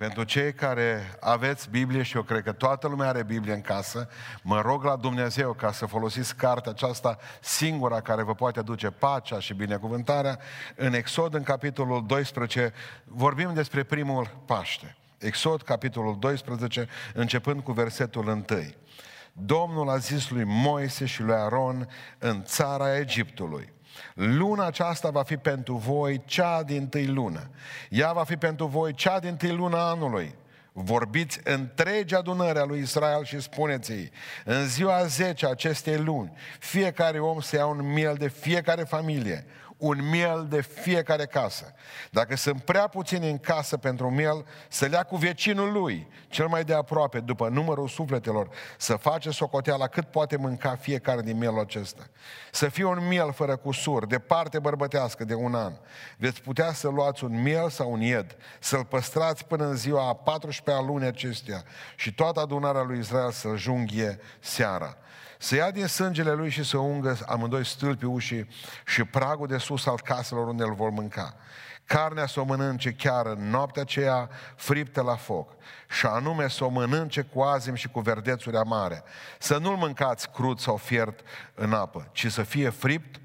[0.00, 4.08] Pentru cei care aveți Biblie și eu cred că toată lumea are Biblie în casă,
[4.42, 9.40] mă rog la Dumnezeu ca să folosiți cartea aceasta singura care vă poate aduce pacea
[9.40, 10.38] și binecuvântarea.
[10.76, 12.72] În Exod, în capitolul 12,
[13.04, 14.96] vorbim despre primul Paște.
[15.18, 18.44] Exod, capitolul 12, începând cu versetul 1.
[19.32, 21.88] Domnul a zis lui Moise și lui Aron
[22.18, 23.72] în țara Egiptului,
[24.14, 27.50] Luna aceasta va fi pentru voi cea din tâi lună.
[27.88, 30.34] Ea va fi pentru voi cea din tâi lună anului.
[30.72, 34.10] Vorbiți întregi adunări a lui Israel și spuneți-i,
[34.44, 39.46] în ziua 10 acestei luni, fiecare om să ia un miel de fiecare familie,
[39.80, 41.74] un miel de fiecare casă.
[42.10, 46.64] Dacă sunt prea puțini în casă pentru miel, să lea cu vecinul lui, cel mai
[46.64, 48.48] de aproape, după numărul sufletelor,
[48.78, 52.02] să face socoteala cât poate mânca fiecare din mielul acesta.
[52.50, 55.72] Să fie un miel fără cusur, de parte bărbătească de un an.
[56.16, 60.38] Veți putea să luați un miel sau un ied, să-l păstrați până în ziua a
[60.38, 61.62] 14-a lunii acestea
[61.96, 64.96] și toată adunarea lui Israel să-l junghie seara
[65.42, 68.48] să ia din sângele lui și să ungă amândoi stâlpii ușii
[68.86, 71.34] și pragul de sus al caselor unde îl vor mânca.
[71.84, 75.52] Carnea să o mănânce chiar în noaptea aceea friptă la foc.
[75.88, 79.02] Și anume să o mănânce cu azim și cu verdețuri amare.
[79.38, 81.20] Să nu-l mâncați crud sau fiert
[81.54, 83.20] în apă, ci să fie fript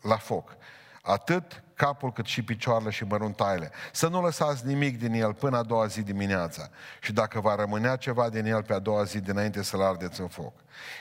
[0.00, 0.56] la foc.
[1.02, 3.70] Atât capul cât și picioarele și măruntaile.
[3.92, 6.68] Să nu lăsați nimic din el până a doua zi dimineața.
[7.00, 10.28] Și dacă va rămânea ceva din el pe a doua zi dinainte să-l ardeți în
[10.28, 10.52] foc.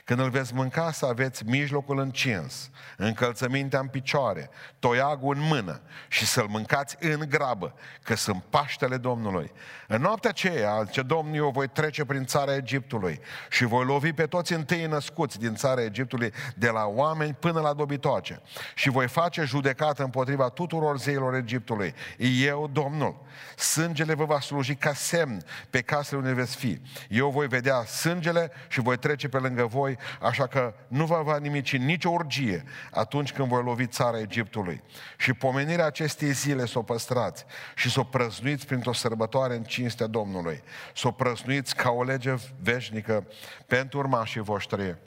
[0.03, 6.25] Când îl veți mânca să aveți mijlocul încins, încălțămintea în picioare, toiagul în mână și
[6.25, 9.51] să-l mâncați în grabă, că sunt Paștele Domnului.
[9.87, 14.25] În noaptea aceea, ce Domnul, eu voi trece prin țara Egiptului și voi lovi pe
[14.25, 18.41] toți întâi născuți din țara Egiptului, de la oameni până la dobitoace.
[18.75, 21.93] Și voi face judecată împotriva tuturor zeilor Egiptului.
[22.41, 23.23] Eu, Domnul,
[23.57, 26.81] sângele vă va sluji ca semn pe casele unde veți fi.
[27.09, 31.37] Eu voi vedea sângele și voi trece pe lângă voi, așa că nu va va
[31.37, 34.81] nimici nicio urgie atunci când voi lovi țara Egiptului.
[35.17, 37.45] Și pomenirea acestei zile să o păstrați
[37.75, 40.63] și să o prăznuiți printr-o sărbătoare în cinstea Domnului.
[40.95, 43.27] Să o prăznuiți ca o lege veșnică
[43.67, 44.97] pentru urmașii voștri.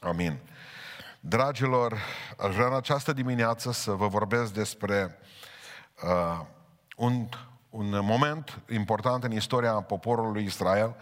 [0.00, 0.38] Amin.
[1.20, 1.98] Dragilor,
[2.38, 5.18] aș vrea în această dimineață să vă vorbesc despre
[6.02, 6.40] uh,
[6.96, 7.28] un,
[7.70, 10.94] un moment important în istoria poporului Israel,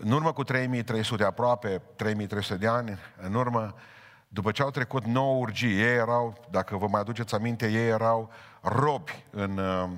[0.00, 3.74] în urmă cu 3300, aproape 3300 de ani, în urmă,
[4.28, 8.30] după ce au trecut nouă urgii, ei erau, dacă vă mai aduceți aminte, ei erau
[8.60, 9.88] robi în uh,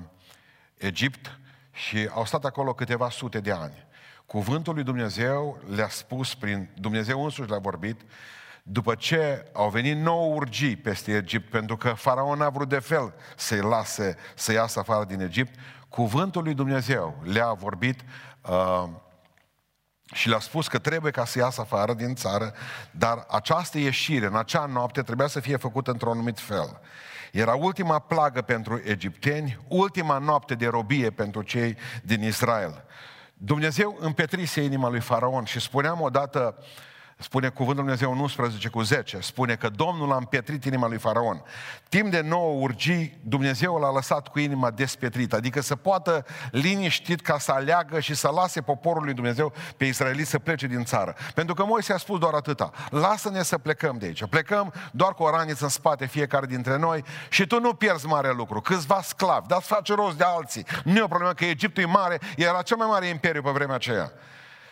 [0.77, 1.39] Egipt
[1.71, 3.87] și au stat acolo câteva sute de ani.
[4.25, 8.01] Cuvântul lui Dumnezeu le-a spus, prin Dumnezeu însuși le-a vorbit,
[8.63, 13.13] după ce au venit nouă urgii peste Egipt, pentru că faraon a vrut de fel
[13.35, 15.59] să-i lase să iasă afară din Egipt,
[15.89, 18.03] cuvântul lui Dumnezeu le-a vorbit
[18.49, 18.89] uh,
[20.13, 22.53] și le-a spus că trebuie ca să iasă afară din țară,
[22.91, 26.79] dar această ieșire în acea noapte trebuia să fie făcută într-un anumit fel.
[27.31, 32.83] Era ultima plagă pentru egipteni, ultima noapte de robie pentru cei din Israel.
[33.33, 36.65] Dumnezeu împetrise inima lui Faraon și spuneam odată uh,
[37.21, 41.43] Spune cuvântul Dumnezeu în 11 cu 10, spune că Domnul a împietrit inima lui Faraon.
[41.89, 47.37] Timp de nouă urgii, Dumnezeu l-a lăsat cu inima despietrită, adică să poată liniștit ca
[47.37, 51.15] să aleagă și să lase poporul lui Dumnezeu pe israeliți să plece din țară.
[51.33, 54.25] Pentru că Moise a spus doar atâta, lasă-ne să plecăm de aici.
[54.25, 58.33] Plecăm doar cu o raniță în spate fiecare dintre noi și tu nu pierzi mare
[58.33, 60.65] lucru, câțiva sclavi, dar face rost de alții.
[60.83, 63.75] Nu e o problemă că Egiptul e mare, era cel mai mare imperiu pe vremea
[63.75, 64.11] aceea.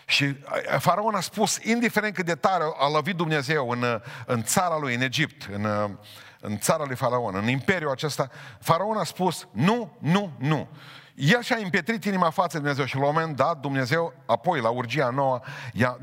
[0.09, 0.35] Și
[0.79, 5.01] faraon a spus, indiferent cât de tare a lovit Dumnezeu în, în țara lui, în
[5.01, 5.65] Egipt, în,
[6.39, 10.67] în țara lui Faraon, în imperiul acesta, faraon a spus, nu, nu, nu.
[11.15, 14.69] El și-a împietrit inima față de Dumnezeu și la un moment dat Dumnezeu, apoi la
[14.69, 15.39] urgia nouă,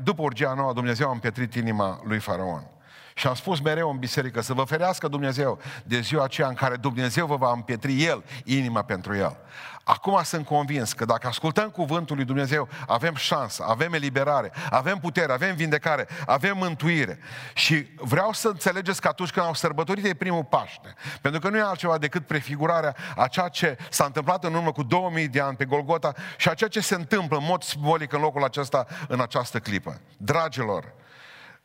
[0.03, 2.76] după urgia nouă, Dumnezeu a împietrit inima lui Faraon.
[3.17, 6.75] Și am spus mereu în biserică să vă ferească Dumnezeu de ziua aceea în care
[6.75, 9.37] Dumnezeu vă va împietri El inima pentru El.
[9.83, 15.33] Acum sunt convins că dacă ascultăm cuvântul lui Dumnezeu, avem șansă, avem eliberare, avem putere,
[15.33, 17.19] avem vindecare, avem mântuire.
[17.53, 21.57] Și vreau să înțelegeți că atunci când au sărbătorit ei primul Paște, pentru că nu
[21.57, 25.55] e altceva decât prefigurarea a ceea ce s-a întâmplat în urmă cu 2000 de ani
[25.55, 29.21] pe Golgota și a ceea ce se întâmplă în mod simbolic în locul acesta, în
[29.21, 30.01] această clipă.
[30.17, 30.93] Dragilor,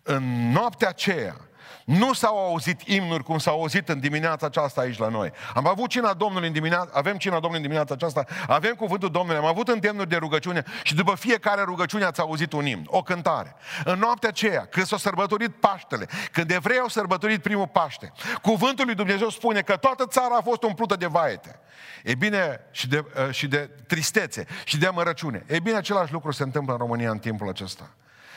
[0.02, 1.36] în noaptea aceea,
[1.84, 5.32] Nu s-au auzit imnuri cum s-au auzit în dimineața aceasta aici la noi.
[5.54, 9.40] Am avut cina Domnului în dimineața, avem cina Domnului în dimineața aceasta, avem cuvântul Domnului,
[9.40, 13.56] am avut îndemnuri de rugăciune și după fiecare rugăciune ați auzit un imn, o cântare.
[13.84, 18.12] În noaptea aceea, când s-a sărbătorit Paștele, când evrei au sărbătorit primul Paște,
[18.42, 21.60] cuvântul lui Dumnezeu spune că toată țara a fost umplută de vaete.
[22.04, 25.44] E bine, și de, și de tristețe, și de amărăciune.
[25.46, 27.90] E bine, același lucru se întâmplă în România în timpul acesta.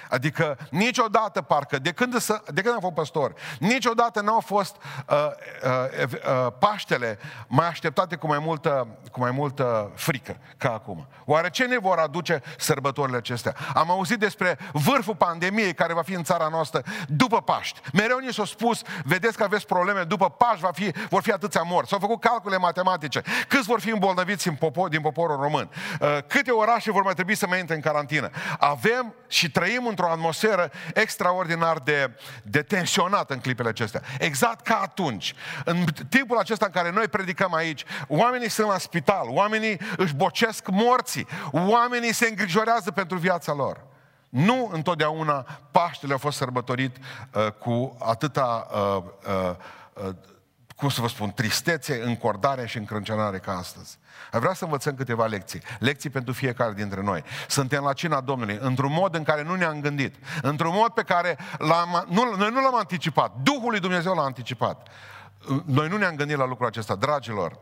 [0.09, 4.75] Adică niciodată, parcă, de când, să, de când am fost păstor, niciodată n-au fost
[5.09, 5.15] uh,
[5.63, 11.07] uh, uh, Paștele mai așteptate cu mai, multă, cu mai multă frică ca acum.
[11.25, 13.55] Oare ce ne vor aduce sărbătorile acestea?
[13.73, 17.79] Am auzit despre vârful pandemiei care va fi în țara noastră după Paști.
[17.93, 21.61] Mereu ni s-a spus, vedeți că aveți probleme, după Paști va fi, vor fi atâția
[21.61, 21.89] morți.
[21.89, 23.21] S-au făcut calcule matematice.
[23.47, 25.69] Câți vor fi îmbolnăviți în popor, din poporul român?
[25.99, 28.29] Uh, câte orașe vor mai trebui să mai intre în carantină?
[28.59, 32.11] Avem și trăim într-o atmosferă extraordinar de,
[32.43, 34.01] de tensionată în clipele acestea.
[34.19, 35.33] Exact ca atunci.
[35.65, 40.67] În timpul acesta în care noi predicăm aici, oamenii sunt la spital, oamenii își bocesc
[40.69, 43.83] morții, oamenii se îngrijorează pentru viața lor.
[44.29, 49.55] Nu întotdeauna Paștele a fost sărbătorit uh, cu atâta uh, uh,
[50.07, 50.15] uh,
[50.75, 53.97] cum să vă spun, tristețe, încordare și încrâncenare ca astăzi.
[54.31, 55.61] Vreau să învățăm câteva lecții.
[55.79, 57.23] Lecții pentru fiecare dintre noi.
[57.47, 60.15] Suntem la cina Domnului, într-un mod în care nu ne-am gândit.
[60.41, 63.31] Într-un mod pe care l-am, nu, noi nu l-am anticipat.
[63.43, 64.87] Duhul lui Dumnezeu l-a anticipat.
[65.65, 66.95] Noi nu ne-am gândit la lucrul acesta.
[66.95, 67.57] Dragilor,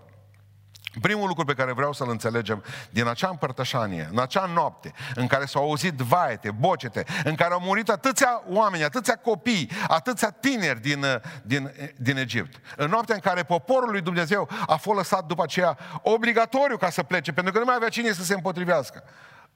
[1.01, 5.45] Primul lucru pe care vreau să-l înțelegem din acea împărtășanie, în acea noapte, în care
[5.45, 11.05] s-au auzit vaete, bocete, în care au murit atâția oameni, atâția copii, atâția tineri din,
[11.43, 15.77] din, din Egipt, în noaptea în care poporul lui Dumnezeu a fost lăsat după aceea
[16.01, 19.03] obligatoriu ca să plece, pentru că nu mai avea cine să se împotrivească.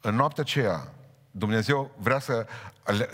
[0.02, 0.88] În noaptea aceea,
[1.32, 2.46] Dumnezeu vrea să,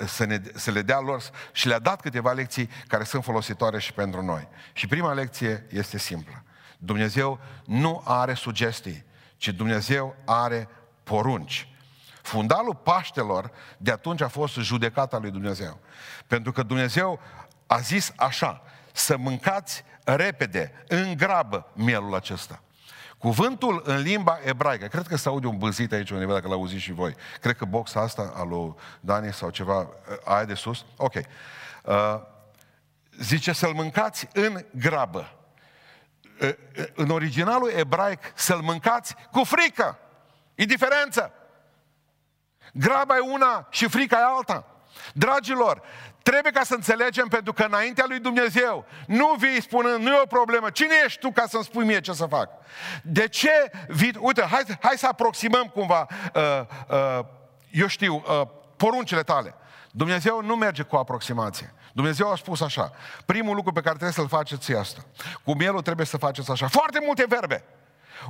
[0.06, 1.22] să, ne, să le dea lor
[1.52, 4.48] și le-a dat câteva lecții care sunt folositoare și pentru noi.
[4.74, 6.44] Și prima lecție este simplă.
[6.78, 9.06] Dumnezeu nu are sugestii,
[9.38, 10.68] ci Dumnezeu are
[11.04, 11.68] porunci.
[12.22, 15.80] Fundalul Paștelor de atunci a fost judecata lui Dumnezeu.
[16.28, 17.20] Pentru că Dumnezeu
[17.68, 18.62] a zis așa,
[18.92, 22.62] să mâncați repede, în grabă, mielul acesta.
[23.18, 26.92] Cuvântul în limba ebraică, cred că se aude un băzit aici undeva, dacă l-auziți și
[26.92, 27.16] voi.
[27.42, 29.88] Cred că boxa asta al lui Dani sau ceva,
[30.24, 31.14] aia de sus, ok.
[31.14, 32.22] Uh,
[33.20, 35.43] zice să-l mâncați în grabă
[36.94, 40.00] în originalul ebraic să-l mâncați cu frică.
[40.56, 41.34] E diferență.
[42.74, 44.66] Graba e una și frica e alta.
[45.14, 45.82] Dragilor,
[46.24, 50.26] trebuie ca să înțelegem pentru că înaintea lui Dumnezeu nu vii spunând, nu e o
[50.26, 52.50] problemă, cine ești tu ca să-mi spui mie ce să fac?
[53.02, 56.42] De ce vii, uite, hai, hai să aproximăm cumva, uh,
[56.90, 57.26] uh,
[57.70, 58.48] eu știu, uh,
[58.78, 59.56] poruncile tale.
[59.92, 61.74] Dumnezeu nu merge cu aproximație.
[61.94, 62.92] Dumnezeu a spus așa,
[63.26, 65.06] primul lucru pe care trebuie să-l faceți e asta.
[65.44, 66.68] Cu mielul trebuie să faceți așa.
[66.68, 67.64] Foarte multe verbe.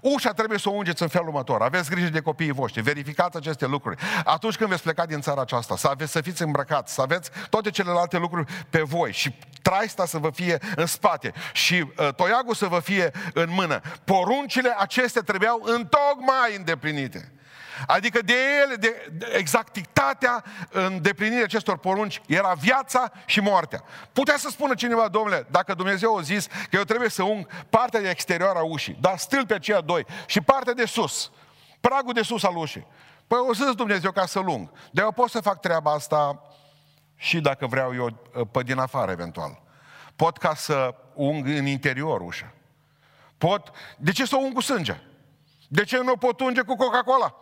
[0.02, 1.62] Ușa trebuie să o ungeți în felul următor.
[1.62, 4.02] Aveți grijă de copiii voștri, verificați aceste lucruri.
[4.24, 7.70] Atunci când veți pleca din țara aceasta, să, aveți, să fiți îmbrăcați, să aveți toate
[7.70, 12.66] celelalte lucruri pe voi și traista să vă fie în spate și uh, toiagul să
[12.66, 13.82] vă fie în mână.
[14.04, 17.34] Poruncile acestea trebuiau întocmai îndeplinite.
[17.88, 18.34] Adică de
[18.64, 23.84] ele, de, de exactitatea îndeplinirii acestor porunci era viața și moartea.
[24.14, 28.02] Putea să spună cineva, domnule, dacă Dumnezeu a zis că eu trebuie să ung partea
[28.02, 31.32] de exterior a ușii, dar stâlpi aceia doi și partea de sus,
[31.82, 32.88] pragul de sus al ușii.
[33.28, 34.72] Păi o zis Dumnezeu ca să lung.
[34.92, 36.42] De eu pot să fac treaba asta
[37.16, 39.62] și dacă vreau eu pe din afară eventual.
[40.16, 42.54] Pot ca să ung în interior ușa.
[43.38, 43.72] Pot...
[43.98, 45.02] De ce să o ung cu sânge?
[45.68, 47.36] De ce nu pot unge cu Coca-Cola?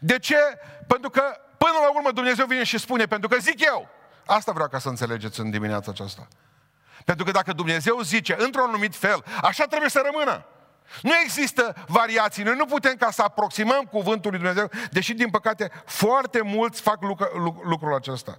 [0.00, 0.38] De ce?
[0.86, 1.22] Pentru că
[1.58, 3.88] până la urmă Dumnezeu vine și spune, pentru că zic eu.
[4.26, 6.28] Asta vreau ca să înțelegeți în dimineața aceasta.
[7.04, 10.46] Pentru că dacă Dumnezeu zice într-un anumit fel, așa trebuie să rămână.
[11.02, 12.44] Nu există variații.
[12.44, 16.98] Noi nu putem ca să aproximăm cuvântul lui Dumnezeu, deși, din păcate, foarte mulți fac
[17.64, 18.38] lucrul acesta.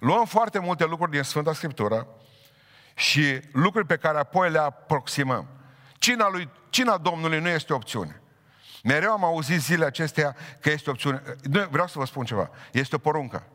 [0.00, 2.06] Luăm foarte multe lucruri din Sfânta Scriptură
[2.94, 5.46] și lucruri pe care apoi le aproximăm.
[5.98, 8.19] Cina, lui, cina Domnului nu este opțiune.
[8.82, 11.22] Mereu am auzit zilele acestea că este opțiune.
[11.70, 12.50] Vreau să vă spun ceva.
[12.72, 13.46] Este o poruncă.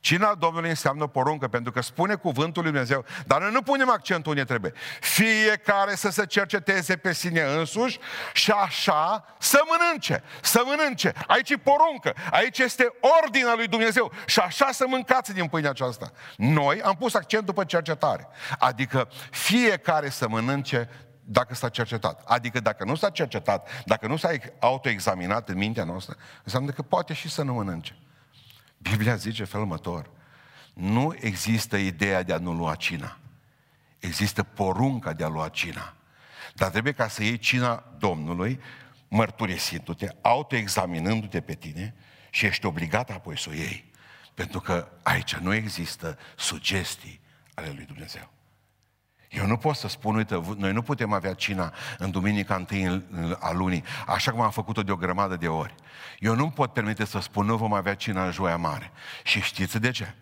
[0.00, 4.30] Cina Domnului înseamnă poruncă, pentru că spune cuvântul lui Dumnezeu, dar noi nu punem accentul
[4.30, 4.72] unde trebuie.
[5.00, 7.98] Fiecare să se cerceteze pe sine însuși
[8.32, 11.12] și așa să mănânce, să mănânce.
[11.26, 16.10] Aici e poruncă, aici este ordinea lui Dumnezeu și așa să mâncați din pâinea aceasta.
[16.36, 20.88] Noi am pus accentul pe cercetare, adică fiecare să mănânce
[21.32, 22.22] dacă s-a cercetat.
[22.26, 27.12] Adică dacă nu s-a cercetat, dacă nu s-a autoexaminat în mintea noastră, înseamnă că poate
[27.14, 27.96] și să nu mănânce.
[28.78, 30.10] Biblia zice felul următor.
[30.72, 33.18] Nu există ideea de a nu lua cina.
[33.98, 35.94] Există porunca de a lua cina.
[36.54, 38.60] Dar trebuie ca să iei cina Domnului,
[39.08, 41.94] mărturisindu-te, autoexaminându-te pe tine
[42.30, 43.90] și ești obligat apoi să o iei.
[44.34, 47.20] Pentru că aici nu există sugestii
[47.54, 48.30] ale lui Dumnezeu.
[49.30, 53.04] Eu nu pot să spun, uite, noi nu putem avea cina în duminica întâi
[53.38, 55.74] a lunii, așa cum am făcut-o de o grămadă de ori.
[56.18, 58.90] Eu nu pot permite să spun, nu vom avea cina în joia mare.
[59.22, 60.14] Și știți de ce?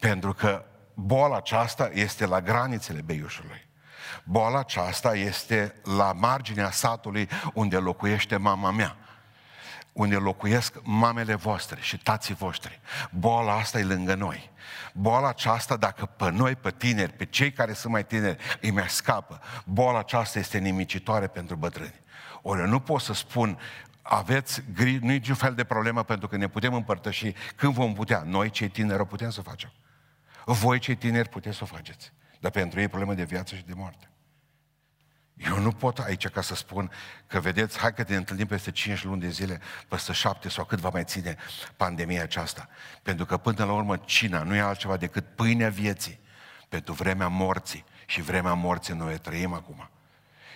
[0.00, 3.68] Pentru că boala aceasta este la granițele beiușului.
[4.24, 8.96] Boala aceasta este la marginea satului unde locuiește mama mea
[9.96, 12.80] unde locuiesc mamele voastre și tații voștri.
[13.10, 14.50] Boala asta e lângă noi.
[14.92, 18.88] Boala aceasta, dacă pe noi, pe tineri, pe cei care sunt mai tineri, îi mai
[18.88, 22.00] scapă, boala aceasta este nimicitoare pentru bătrâni.
[22.42, 23.58] Ori eu nu pot să spun,
[24.02, 27.94] aveți grijă, nu e niciun fel de problemă pentru că ne putem împărtăși când vom
[27.94, 28.22] putea.
[28.26, 29.72] Noi, cei tineri, o putem să facem.
[30.44, 32.12] Voi, cei tineri, puteți să o faceți.
[32.40, 34.10] Dar pentru ei e problemă de viață și de moarte.
[35.36, 36.90] Eu nu pot aici ca să spun
[37.26, 40.78] că, vedeți, hai că ne întâlnim peste 5 luni de zile, peste 7 sau cât
[40.78, 41.36] va mai ține
[41.76, 42.68] pandemia aceasta.
[43.02, 46.20] Pentru că până la urmă cina nu e altceva decât pâinea vieții
[46.68, 47.84] pentru vremea morții.
[48.06, 49.90] Și vremea morții noi trăim acum.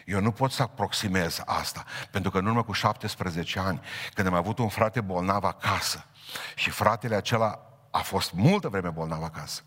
[0.05, 3.81] Eu nu pot să aproximez asta, pentru că în urmă cu 17 ani,
[4.15, 6.05] când am avut un frate bolnav acasă,
[6.55, 9.63] și fratele acela a fost multă vreme bolnav acasă,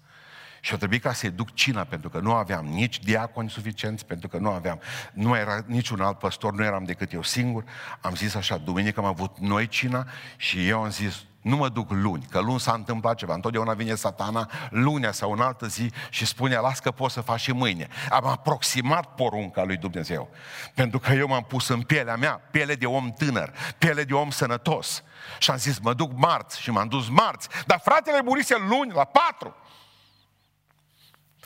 [0.65, 4.27] și a trebuit ca să-i duc cina, pentru că nu aveam nici diaconi suficienți, pentru
[4.27, 4.79] că nu aveam,
[5.13, 7.63] nu era niciun alt păstor, nu eram decât eu singur.
[8.01, 11.91] Am zis așa, duminică am avut noi cina și eu am zis, nu mă duc
[11.91, 13.33] luni, că luni s-a întâmplat ceva.
[13.33, 17.39] Întotdeauna vine satana lunea sau în altă zi și spune, las că poți să faci
[17.39, 17.87] și mâine.
[18.09, 20.29] Am aproximat porunca lui Dumnezeu.
[20.73, 24.29] Pentru că eu m-am pus în pielea mea, piele de om tânăr, piele de om
[24.29, 25.03] sănătos.
[25.37, 27.47] Și am zis, mă duc marți și m-am dus marți.
[27.65, 29.55] Dar fratele murise luni la patru.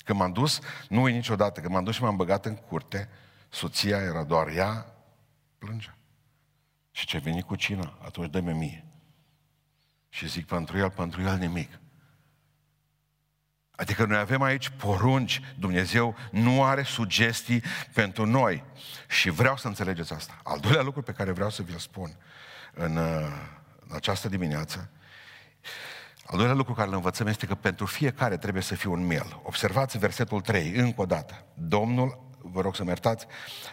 [0.04, 3.10] Când m-am dus, nu e niciodată, când m-am dus și m-am băgat în curte,
[3.50, 4.86] soția era doar ea,
[5.58, 5.98] plângea.
[6.92, 8.86] Și ce veni cu cina, atunci dă-mi mie.
[10.10, 11.80] Și zic, pentru el, pentru el nimic.
[13.72, 17.64] Adică noi avem aici porunci, Dumnezeu nu are sugestii
[17.94, 18.64] pentru noi.
[19.08, 20.40] Și vreau să înțelegeți asta.
[20.44, 22.18] Al doilea lucru pe care vreau să vi-l spun
[22.74, 22.98] în,
[23.80, 24.92] în această dimineață
[26.30, 29.40] al doilea lucru care îl învățăm este că pentru fiecare trebuie să fie un miel.
[29.44, 31.46] Observați versetul 3, încă o dată.
[31.54, 33.26] Domnul, vă rog să-mi iertați,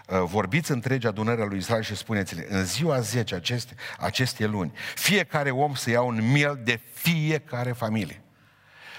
[0.09, 5.51] uh, vorbiți întregi adunarea lui Israel și spuneți-le, în ziua 10 aceste, aceste luni, fiecare
[5.51, 8.23] om să ia un miel de fiecare familie.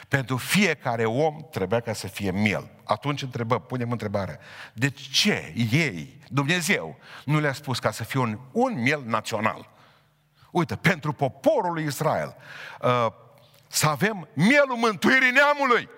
[0.07, 2.69] Pentru fiecare om trebuia ca să fie miel.
[2.83, 4.39] Atunci întrebăm, punem întrebarea,
[4.73, 9.69] de ce ei, Dumnezeu, nu le-a spus ca să fie un, un miel național?
[10.51, 12.35] Uite, pentru poporul lui Israel,
[12.81, 13.07] uh,
[13.75, 15.89] să avem mielul mântuirii neamului.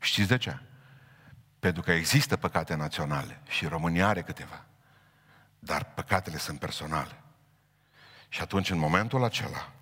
[0.00, 0.58] Știți de ce?
[1.58, 4.64] Pentru că există păcate naționale și România are câteva.
[5.58, 7.22] Dar păcatele sunt personale.
[8.28, 9.72] Și atunci, în momentul acela,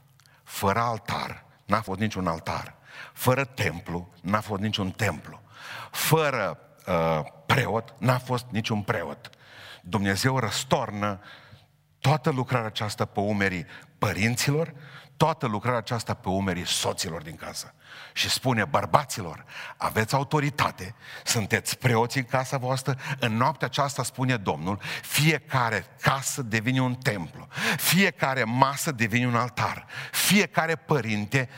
[0.43, 2.75] fără altar, n-a fost niciun altar,
[3.13, 5.43] fără templu, n-a fost niciun templu,
[5.91, 9.31] fără uh, preot, n-a fost niciun preot.
[9.83, 11.21] Dumnezeu răstornă
[11.99, 13.67] toată lucrarea aceasta pe umerii
[13.99, 14.75] părinților,
[15.19, 17.75] toată lucrarea aceasta pe umerii soților din casă.
[18.13, 19.45] Și spune, bărbaților,
[19.77, 20.95] aveți autoritate,
[21.25, 27.49] sunteți preoți în casa voastră, în noaptea aceasta spune Domnul, fiecare casă devine un templu,
[27.77, 31.49] fiecare masă devine un altar, fiecare părinte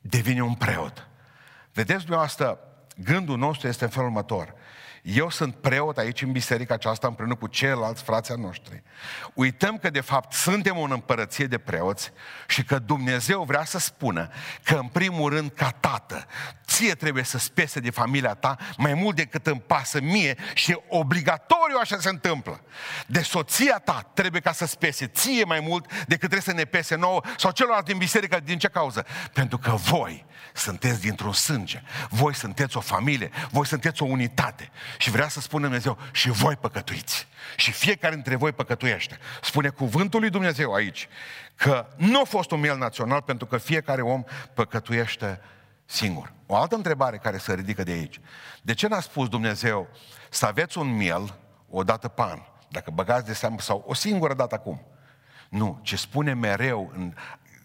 [0.00, 1.08] devine un preot.
[1.72, 2.58] Vedeți dumneavoastră,
[2.96, 4.54] gândul nostru este în felul următor.
[5.04, 8.82] Eu sunt preot aici în biserica aceasta împreună cu ceilalți frații noștri.
[9.34, 12.12] Uităm că de fapt suntem o împărăție de preoți
[12.48, 14.28] și că Dumnezeu vrea să spună
[14.62, 16.26] că în primul rând ca tată,
[16.66, 21.76] ție trebuie să spese de familia ta mai mult decât îmi pasă mie și obligatoriu
[21.80, 22.60] așa se întâmplă.
[23.06, 26.94] De soția ta trebuie ca să spese ție mai mult decât trebuie să ne pese
[26.94, 29.06] nouă sau celorlalți din biserică din ce cauză?
[29.32, 34.70] Pentru că voi sunteți dintr-un sânge, voi sunteți o familie, voi sunteți o unitate.
[34.98, 37.26] Și vrea să spună Dumnezeu, și voi păcătuiți.
[37.56, 39.18] Și fiecare dintre voi păcătuiește.
[39.42, 41.08] Spune cuvântul lui Dumnezeu aici,
[41.54, 44.24] că nu a fost un miel național pentru că fiecare om
[44.54, 45.40] păcătuiește
[45.84, 46.32] singur.
[46.46, 48.20] O altă întrebare care se ridică de aici.
[48.62, 49.88] De ce n-a spus Dumnezeu
[50.30, 51.34] să aveți un miel
[51.68, 54.86] o dată pe an, dacă băgați de seamă, sau o singură dată acum?
[55.48, 57.14] Nu, ce spune mereu în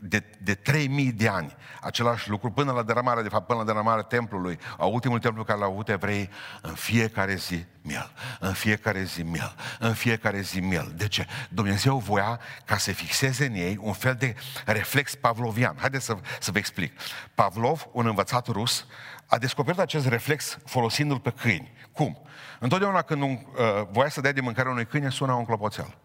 [0.02, 4.04] de, de 3000 de ani același lucru, până la derramarea, de fapt, până la derramarea
[4.04, 6.30] templului, a ultimul templu care l-au avut evrei,
[6.62, 10.94] în fiecare zi miel, în fiecare zi miel, în fiecare zi miel.
[10.96, 11.28] De ce?
[11.50, 15.76] Dumnezeu voia ca să fixeze în ei un fel de reflex pavlovian.
[15.80, 17.00] Haideți să, să vă explic.
[17.36, 18.86] Pavlov, un învățat rus,
[19.26, 21.74] a descoperit acest reflex folosindu-l pe câini.
[21.92, 22.22] Cum?
[22.60, 25.98] Întotdeauna când un, uh, voia să dea de mâncare unui câine, suna un clopoțel.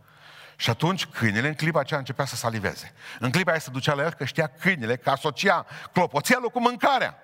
[0.56, 2.92] Și atunci câinele în clipa aceea începea să saliveze.
[3.18, 7.18] În clipa aia se ducea la el că știa câinele că asocia clopoțelul cu mâncarea.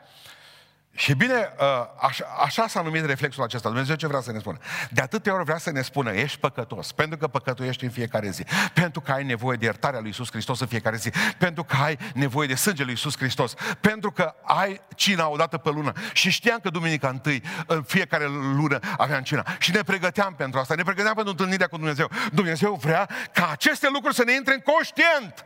[0.94, 3.68] Și bine, ă, așa, așa s-a numit reflexul acesta.
[3.68, 4.58] Dumnezeu ce vrea să ne spună?
[4.90, 8.44] De atâtea ori vrea să ne spună, ești păcătos, pentru că păcătuiești în fiecare zi,
[8.74, 11.98] pentru că ai nevoie de iertarea lui Isus Hristos în fiecare zi, pentru că ai
[12.14, 15.92] nevoie de sângele lui Isus Hristos, pentru că ai cina o dată pe lună.
[16.12, 19.46] Și știam că duminica întâi, în fiecare lună, aveam cina.
[19.58, 22.10] Și ne pregăteam pentru asta, ne pregăteam pentru întâlnirea cu Dumnezeu.
[22.32, 25.44] Dumnezeu vrea ca aceste lucruri să ne intre în conștient.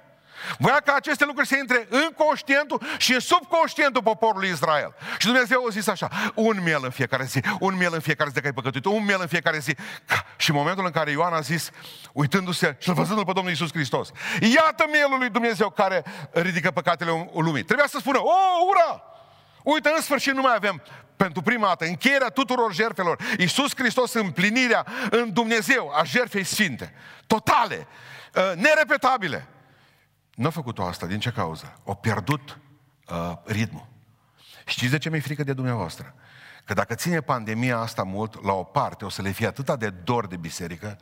[0.58, 4.94] Voia ca aceste lucruri să intre în conștientul și în subconștientul poporului Israel.
[5.18, 8.34] Și Dumnezeu a zis așa, un miel în fiecare zi, un miel în fiecare zi
[8.34, 9.76] de că ai păcătuit, un miel în fiecare zi.
[10.36, 11.70] Și în momentul în care Ioan a zis,
[12.12, 14.10] uitându-se și văzându-L pe Domnul Isus Hristos,
[14.40, 17.62] iată mielul lui Dumnezeu care ridică păcatele lumii.
[17.62, 18.32] Trebuia să spună, o,
[18.68, 19.02] ura!
[19.62, 20.82] Uite, în sfârșit nu mai avem
[21.16, 23.18] pentru prima dată, încheierea tuturor jertfelor.
[23.38, 26.94] Iisus Hristos împlinirea în Dumnezeu a jertfei sfinte,
[27.26, 27.86] totale,
[28.34, 29.46] uh, nerepetabile.
[30.34, 31.06] Nu a făcut-o asta.
[31.06, 31.80] Din ce cauză?
[31.84, 32.58] O pierdut
[33.08, 33.86] uh, ritmul.
[34.66, 36.14] Știți de ce mi-e frică de dumneavoastră?
[36.64, 39.90] Că dacă ține pandemia asta mult la o parte, o să le fie atâta de
[39.90, 40.98] dor de biserică,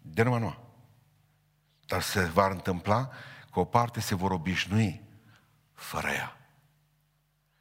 [0.00, 0.56] de numai nu.
[1.86, 3.10] Dar se va întâmpla
[3.52, 5.02] că o parte se vor obișnui
[5.72, 6.36] fără ea.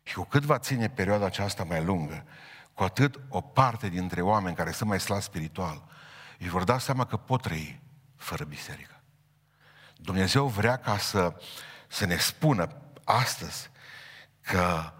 [0.03, 2.25] Și cu cât va ține perioada aceasta mai lungă,
[2.73, 5.83] cu atât o parte dintre oameni care sunt mai slabi spiritual,
[6.39, 7.81] își vor da seama că pot trăi
[8.15, 8.92] fără biserică.
[10.03, 11.33] Dumnezeu vrea ca să,
[11.87, 12.67] să ne spună
[13.03, 13.69] astăzi
[14.41, 14.91] că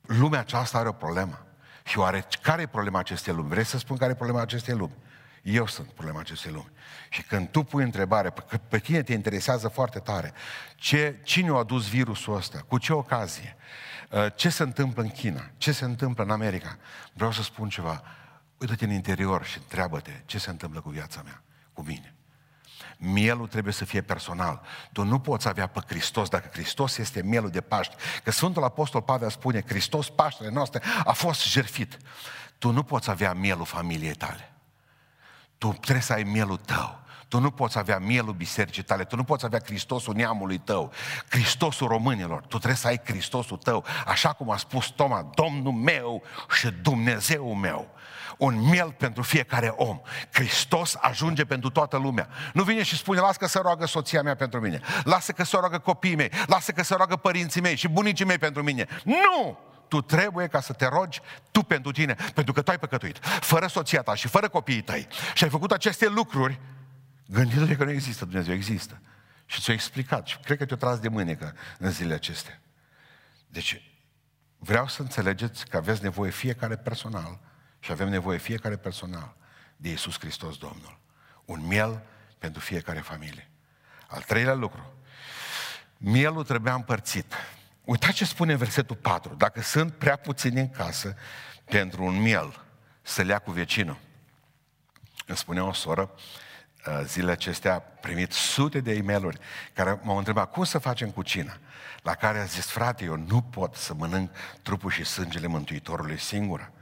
[0.00, 1.46] lumea aceasta are o problemă.
[1.84, 3.48] Și oare care e problema acestei lumi?
[3.48, 4.96] Vreți să spun care e problema acestei lumi?
[5.42, 6.70] Eu sunt problema acestei lumi.
[7.08, 10.32] Și când tu pui întrebare, că pe tine te interesează foarte tare,
[10.76, 13.56] ce, cine a adus virusul ăsta, cu ce ocazie,
[14.10, 16.76] uh, ce se întâmplă în China, ce se întâmplă în America,
[17.12, 18.02] vreau să spun ceva.
[18.58, 22.14] Uită-te în interior și întreabă-te ce se întâmplă cu viața mea, cu mine.
[22.96, 24.60] Mielul trebuie să fie personal.
[24.92, 27.94] Tu nu poți avea pe Hristos dacă Hristos este mielul de Paște.
[28.24, 31.98] Că Sfântul Apostol Pavel spune, Hristos, Paștele noastre, a fost jerfit.
[32.58, 34.52] Tu nu poți avea mielul familiei tale.
[35.58, 37.04] Tu trebuie să ai mielul tău.
[37.28, 40.92] Tu nu poți avea mielul bisericii tale, tu nu poți avea Hristosul neamului tău,
[41.28, 46.22] Hristosul românilor, tu trebuie să ai Hristosul tău, așa cum a spus Toma, Domnul meu
[46.58, 47.95] și Dumnezeu meu
[48.36, 50.00] un miel pentru fiecare om.
[50.32, 52.28] Hristos ajunge pentru toată lumea.
[52.52, 55.56] Nu vine și spune, lasă că să roagă soția mea pentru mine, lasă că să
[55.56, 58.86] roagă copiii mei, lasă că să roagă părinții mei și bunicii mei pentru mine.
[59.04, 59.58] Nu!
[59.88, 61.20] Tu trebuie ca să te rogi
[61.50, 65.06] tu pentru tine, pentru că tu ai păcătuit, fără soția ta și fără copiii tăi.
[65.34, 66.60] Și ai făcut aceste lucruri,
[67.26, 69.00] gândindu-te că nu există Dumnezeu, există.
[69.46, 72.60] Și ți-o explicat și cred că te-o tras de mânecă în zilele acestea.
[73.46, 73.82] Deci,
[74.58, 77.38] vreau să înțelegeți că aveți nevoie fiecare personal
[77.80, 79.34] și avem nevoie fiecare personal
[79.76, 80.98] de Iisus Hristos Domnul.
[81.44, 82.02] Un miel
[82.38, 83.50] pentru fiecare familie.
[84.06, 84.92] Al treilea lucru.
[85.96, 87.34] Mielul trebuia împărțit.
[87.84, 89.34] Uitați ce spune versetul 4.
[89.34, 91.16] Dacă sunt prea puțini în casă
[91.64, 92.64] pentru un miel,
[93.02, 93.98] să le ia cu vecinul.
[95.26, 96.20] Îmi spunea o soră, uh,
[97.04, 99.40] zilele acestea a primit sute de e mail
[99.72, 101.58] care m-au întrebat cum să facem cu cina.
[102.02, 104.30] La care a zis, frate, eu nu pot să mănânc
[104.62, 106.72] trupul și sângele Mântuitorului singură.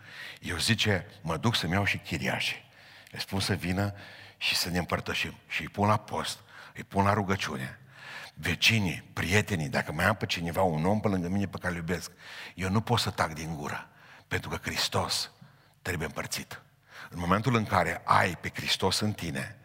[0.40, 2.70] Eu zice, mă duc să-mi iau și chiriașii.
[3.10, 3.94] Le spun să vină
[4.36, 5.34] și să ne împărtășim.
[5.48, 6.38] Și îi pun la post,
[6.74, 7.78] îi pun la rugăciune.
[8.34, 11.78] Vecinii, prietenii, dacă mai am pe cineva, un om pe lângă mine pe care îl
[11.78, 12.10] iubesc,
[12.54, 13.88] eu nu pot să tac din gură.
[14.28, 15.30] Pentru că Hristos
[15.82, 16.62] trebuie împărțit.
[17.10, 19.58] În momentul în care ai pe Hristos în tine,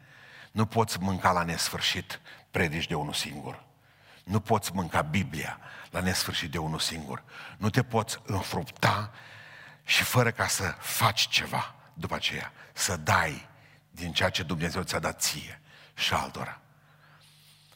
[0.52, 2.20] nu poți mânca la nesfârșit
[2.52, 3.64] predici de unul singur.
[4.24, 5.60] Nu poți mânca Biblia
[5.90, 7.24] la nesfârșit de unul singur.
[7.58, 9.12] Nu te poți înfrupta
[9.84, 13.48] și fără ca să faci ceva după aceea, să dai
[13.92, 15.62] din ceea ce Dumnezeu ți-a dat ție
[15.94, 16.60] și altora.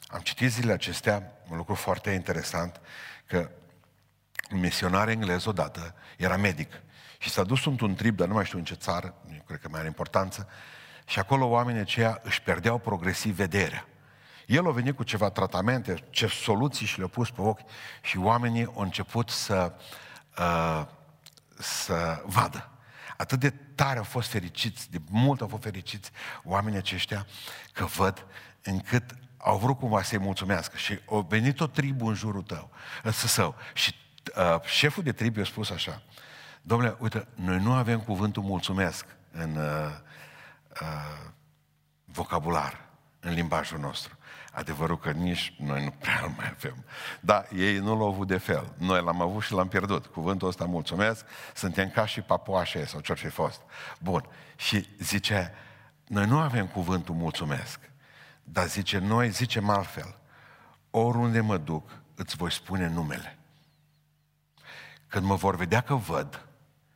[0.06, 2.80] Am citit zilele acestea un lucru foarte interesant,
[3.26, 3.50] că
[4.50, 6.72] un misionar englez odată era medic
[7.18, 9.68] și s-a dus într-un trip, dar nu mai știu în ce țară, nu cred că
[9.68, 10.48] mai are importanță,
[11.04, 13.86] și acolo oamenii aceia își perdeau progresiv vederea.
[14.46, 17.60] El a venit cu ceva tratamente, ce soluții și le-a pus pe ochi
[18.02, 19.72] și oamenii au început să
[20.38, 20.86] uh,
[21.58, 22.68] să vadă.
[23.16, 26.10] Atât de tare au fost fericiți, de mult au fost fericiți
[26.44, 27.26] oamenii aceștia
[27.72, 28.26] că văd
[28.62, 29.04] încât
[29.36, 32.70] au vrut cumva să-i mulțumească și au venit o tribul în jurul tău,
[33.04, 33.54] să său.
[33.74, 33.94] Și
[34.36, 36.02] uh, șeful de tribul a spus așa,
[36.62, 39.64] domnule, uite, noi nu avem cuvântul mulțumesc în uh,
[40.80, 41.30] uh,
[42.04, 42.84] vocabular,
[43.20, 44.18] în limbajul nostru.
[44.52, 46.84] Adevărul că nici noi nu prea îl mai avem.
[47.20, 48.74] Dar ei nu l-au avut de fel.
[48.78, 50.06] Noi l-am avut și l-am pierdut.
[50.06, 53.60] Cuvântul ăsta, mulțumesc, suntem ca și papuașe sau ce-ar fi fost.
[54.00, 54.28] Bun.
[54.56, 55.52] Și zice,
[56.06, 57.80] noi nu avem cuvântul mulțumesc.
[58.44, 60.18] Dar zice, noi zicem altfel.
[60.90, 63.38] Oriunde mă duc, îți voi spune numele.
[65.06, 66.46] Când mă vor vedea că văd,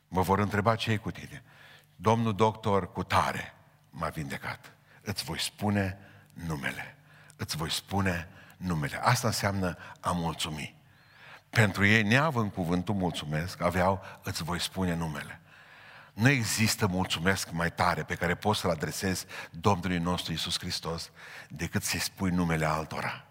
[0.08, 1.42] mă vor întreba ce e cu tine.
[1.96, 3.52] Domnul doctor cu tare
[3.98, 4.72] m-a vindecat.
[5.02, 5.98] Îți voi spune
[6.32, 6.96] numele.
[7.36, 8.96] Îți voi spune numele.
[9.02, 10.76] Asta înseamnă a mulțumi.
[11.50, 15.40] Pentru ei, neavând cuvântul mulțumesc, aveau îți voi spune numele.
[16.12, 21.10] Nu există mulțumesc mai tare pe care poți să-l adresezi Domnului nostru Isus Hristos
[21.48, 23.24] decât să-i spui numele altora.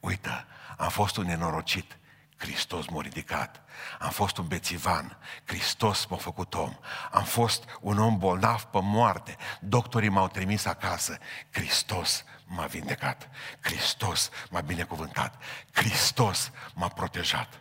[0.00, 1.96] Uită, am fost un nenorocit,
[2.36, 3.62] Hristos m-a ridicat.
[3.98, 6.76] Am fost un bețivan, Hristos m-a făcut om.
[7.10, 11.18] Am fost un om bolnav pe moarte, doctorii m-au trimis acasă,
[11.50, 13.28] Hristos m-a vindecat.
[13.60, 15.42] Hristos m-a binecuvântat.
[15.72, 17.60] Hristos m-a protejat.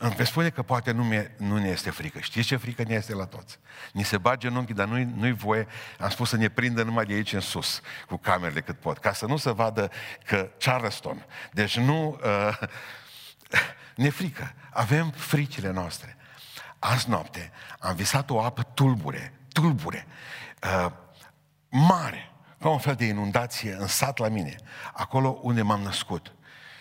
[0.00, 2.18] Îmi veți spune că poate nu, mie, nu ne este frică.
[2.18, 3.58] Știți ce frică ne este la toți?
[3.92, 5.66] Ni se bage în ochii, dar nu-i, nu-i voie,
[5.98, 9.12] am spus să ne prindă numai de aici în sus, cu camerele cât pot, ca
[9.12, 9.90] să nu se vadă
[10.24, 11.26] că Charleston.
[11.52, 12.20] Deci nu...
[12.24, 12.58] Uh,
[13.98, 14.52] ne frică.
[14.70, 16.16] Avem fricile noastre.
[16.78, 20.06] Azi noapte am visat o apă tulbure, tulbure,
[20.62, 20.92] uh,
[21.68, 22.30] mare,
[22.60, 24.56] ca un fel de inundație în sat la mine,
[24.92, 26.32] acolo unde m-am născut.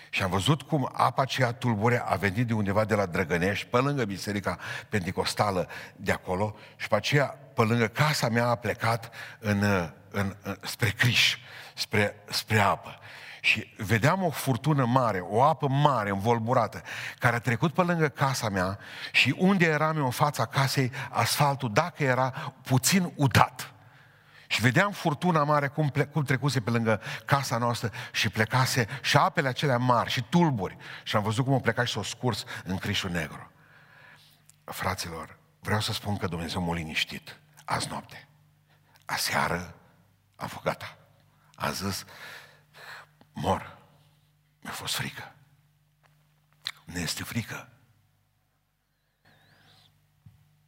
[0.09, 3.77] Și am văzut cum apa aceea tulbure a venit de undeva de la Drăgănești, pe
[3.77, 4.57] lângă biserica
[4.89, 9.63] pentecostală de acolo, și pe aceea, pe lângă casa mea, a plecat în,
[10.09, 11.37] în, în, spre Criș,
[11.75, 12.99] spre, spre apă.
[13.47, 16.81] Și vedeam o furtună mare, o apă mare, învolburată,
[17.19, 18.79] care a trecut pe lângă casa mea
[19.11, 23.73] și unde eram eu în fața casei, asfaltul, dacă era puțin udat.
[24.47, 29.17] Și vedeam furtuna mare cum, ple- cum trecuse pe lângă casa noastră și plecase și
[29.17, 30.77] apele acelea mari și tulburi.
[31.03, 33.51] Și am văzut cum o pleca și s-o scurs în crișul negru.
[34.63, 38.27] Fraților, vreau să spun că Dumnezeu m-a liniștit azi noapte.
[39.05, 39.75] Aseară
[40.35, 40.97] am fost gata.
[41.55, 42.05] A zis,
[43.39, 43.77] mor.
[44.61, 45.35] Mi-a fost frică.
[46.85, 47.69] Ne este frică.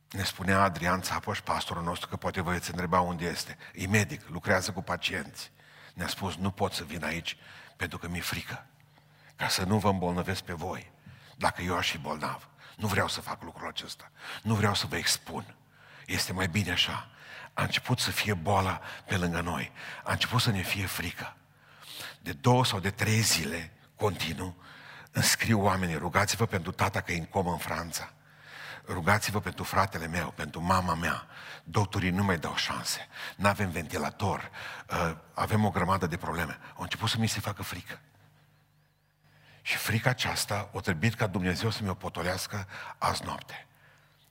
[0.10, 3.58] Ne spunea Adrian Țapoș, pastorul nostru, că poate vă veți întreba unde este.
[3.74, 5.52] E medic, lucrează cu pacienți.
[5.94, 7.38] Ne-a spus, nu pot să vin aici
[7.76, 8.66] pentru că mi-e frică.
[9.36, 10.92] Ca să nu vă îmbolnăvesc pe voi.
[11.38, 12.50] Dacă eu aș fi bolnav.
[12.76, 14.12] Nu vreau să fac lucrul acesta.
[14.44, 15.56] Nu vreau să vă expun.
[16.06, 17.10] Este mai bine așa.
[17.54, 19.72] A început să fie boala pe lângă noi.
[20.04, 21.34] A început să ne fie frică
[22.20, 24.56] de două sau de trei zile continuu,
[25.12, 28.14] înscriu oamenii, rugați-vă pentru tata că e în comă în Franța.
[28.88, 31.28] Rugați-vă pentru fratele meu, pentru mama mea.
[31.64, 33.08] Doctorii nu mai dau șanse.
[33.36, 34.50] Nu avem ventilator.
[34.90, 36.58] Uh, avem o grămadă de probleme.
[36.76, 38.00] Au început să mi se facă frică.
[39.62, 43.68] Și frica aceasta o trebuit ca Dumnezeu să mi-o potolească azi noapte.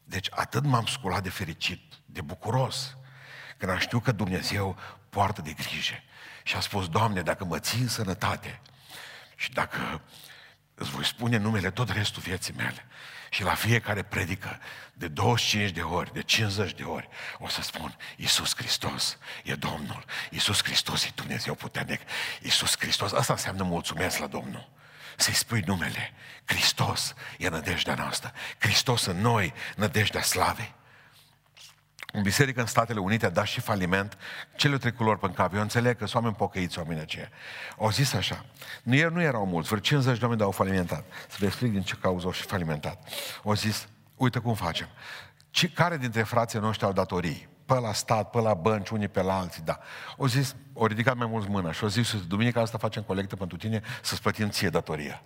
[0.04, 2.96] Deci atât m-am sculat de fericit, de bucuros,
[3.56, 4.76] când am știut că Dumnezeu
[5.08, 5.94] poartă de grijă.
[6.48, 8.60] Și a spus, Doamne, dacă mă ții în sănătate
[9.36, 10.02] și dacă
[10.74, 12.86] îți voi spune numele tot restul vieții mele
[13.30, 14.60] și la fiecare predică
[14.92, 17.08] de 25 de ori, de 50 de ori,
[17.38, 22.00] o să spun, Iisus Hristos e Domnul, Iisus Hristos e Dumnezeu puternic,
[22.42, 24.68] Iisus Hristos, asta înseamnă mulțumesc la Domnul.
[25.16, 26.12] Să-i spui numele,
[26.44, 30.74] Hristos e nădejdea noastră, Hristos în noi, nădejdea slavei.
[32.12, 34.18] În biserică în Statele Unite a dat și faliment,
[34.56, 35.54] cele trei culori pe cap.
[35.54, 37.28] Eu înțeleg că sunt oameni pocăiți, oamenii aceia.
[37.78, 38.44] Au zis așa,
[38.82, 41.04] nu, er, nu erau mulți, vreo 50 de oameni au falimentat.
[41.28, 43.08] Să vă explic din ce cauză au și falimentat.
[43.44, 44.88] Au zis, uite cum facem.
[45.50, 47.48] Ce, care dintre frații noștri au datorii?
[47.64, 49.78] Pe la stat, pe la bănci, unii pe la alții, da.
[50.18, 53.56] Au zis, au ridicat mai mulți mâna și au zis, duminica asta facem colectă pentru
[53.56, 55.22] tine să-ți plătim ție datoria.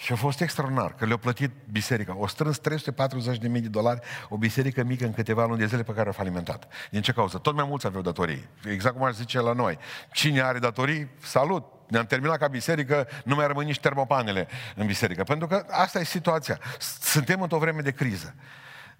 [0.00, 2.16] Și a fost extraordinar, că le-a plătit biserica.
[2.16, 6.08] O strâns 340.000 de dolari, o biserică mică în câteva luni de zile pe care
[6.08, 6.72] a falimentat.
[6.90, 7.38] Din ce cauză?
[7.38, 8.48] Tot mai mulți aveau datorii.
[8.64, 9.78] Exact cum aș zice la noi.
[10.12, 11.64] Cine are datorii, salut!
[11.88, 15.22] Ne-am terminat ca biserică, nu mai rămân nici termopanele în biserică.
[15.22, 16.58] Pentru că asta e situația.
[17.00, 18.34] Suntem într-o vreme de criză.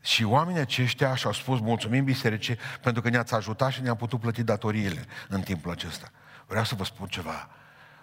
[0.00, 4.42] Și oamenii aceștia și-au spus mulțumim bisericii pentru că ne-ați ajutat și ne-am putut plăti
[4.42, 6.10] datoriile în timpul acesta.
[6.46, 7.48] Vreau să vă spun ceva.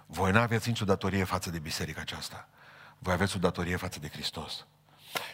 [0.05, 2.47] Voi nu aveți nicio datorie față de biserica aceasta
[2.99, 4.65] voi aveți o datorie față de Hristos.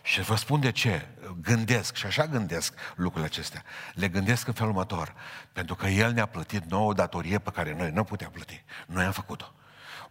[0.03, 1.07] Și vă spun de ce.
[1.41, 3.63] Gândesc, și așa gândesc lucrurile acestea.
[3.93, 5.13] Le gândesc în felul următor.
[5.53, 8.63] Pentru că El ne-a plătit nouă o datorie pe care noi nu puteam plăti.
[8.87, 9.53] Noi am făcut-o.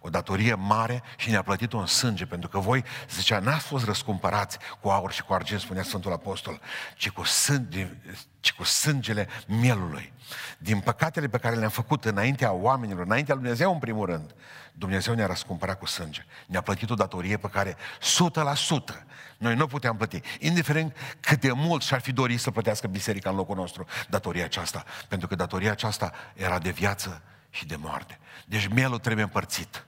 [0.03, 4.59] O datorie mare și ne-a plătit-o în sânge, pentru că voi, zicea, n-ați fost răscumpărați
[4.81, 6.61] cu aur și cu argint, spunea Sfântul Apostol,
[6.97, 7.97] ci cu, sânge,
[8.41, 10.13] ci cu sângele mielului.
[10.59, 14.35] Din păcatele pe care le-am făcut înaintea oamenilor, înaintea lui Dumnezeu în primul rând,
[14.73, 16.25] Dumnezeu ne-a răscumpărat cu sânge.
[16.47, 19.05] Ne-a plătit o datorie pe care 100%
[19.39, 20.21] noi nu puteam plăti.
[20.39, 24.85] Indiferent cât de mult și-ar fi dorit să plătească biserica în locul nostru datoria aceasta.
[25.09, 28.19] Pentru că datoria aceasta era de viață și de moarte.
[28.47, 29.85] Deci mielul trebuie împărțit.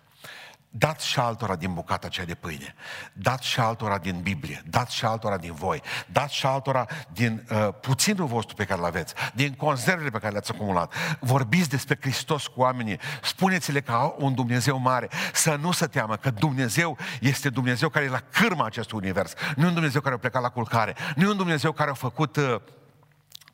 [0.77, 2.75] Dați și altora din bucata aceea de pâine.
[3.13, 4.63] Dați și altora din Biblie.
[4.67, 5.83] Dați și altora din voi.
[6.13, 9.15] Dați și altora din uh, puținul vostru pe care îl aveți.
[9.35, 10.95] Din conservele pe care le-ați acumulat.
[11.21, 12.99] Vorbiți despre Hristos cu oamenii.
[13.23, 15.09] Spuneți-le ca un Dumnezeu mare.
[15.33, 19.33] Să nu se teamă că Dumnezeu este Dumnezeu care e la cârma acestui univers.
[19.57, 20.97] Nu e un Dumnezeu care a plecat la culcare.
[21.17, 22.61] Nu e un Dumnezeu care a făcut uh,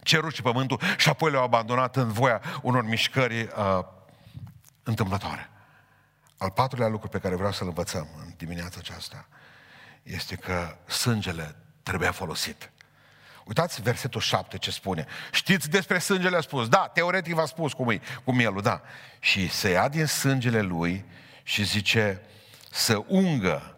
[0.02, 3.84] cerul și pământul și apoi le-a abandonat în voia unor mișcări uh,
[4.82, 5.49] întâmplătoare.
[6.40, 9.28] Al patrulea lucru pe care vreau să-l învățăm în dimineața aceasta
[10.02, 12.70] este că sângele trebuia folosit.
[13.44, 15.06] Uitați versetul 7 ce spune.
[15.32, 16.68] Știți despre sângele a spus?
[16.68, 18.82] Da, teoretic v-a spus cum e, cu mielul, da.
[19.18, 21.04] Și se ia din sângele lui
[21.42, 22.20] și zice
[22.70, 23.76] să ungă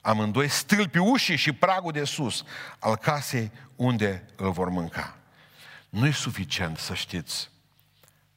[0.00, 2.44] amândoi stâlpi ușii și pragul de sus
[2.78, 5.16] al casei unde îl vor mânca.
[5.88, 7.50] Nu e suficient să știți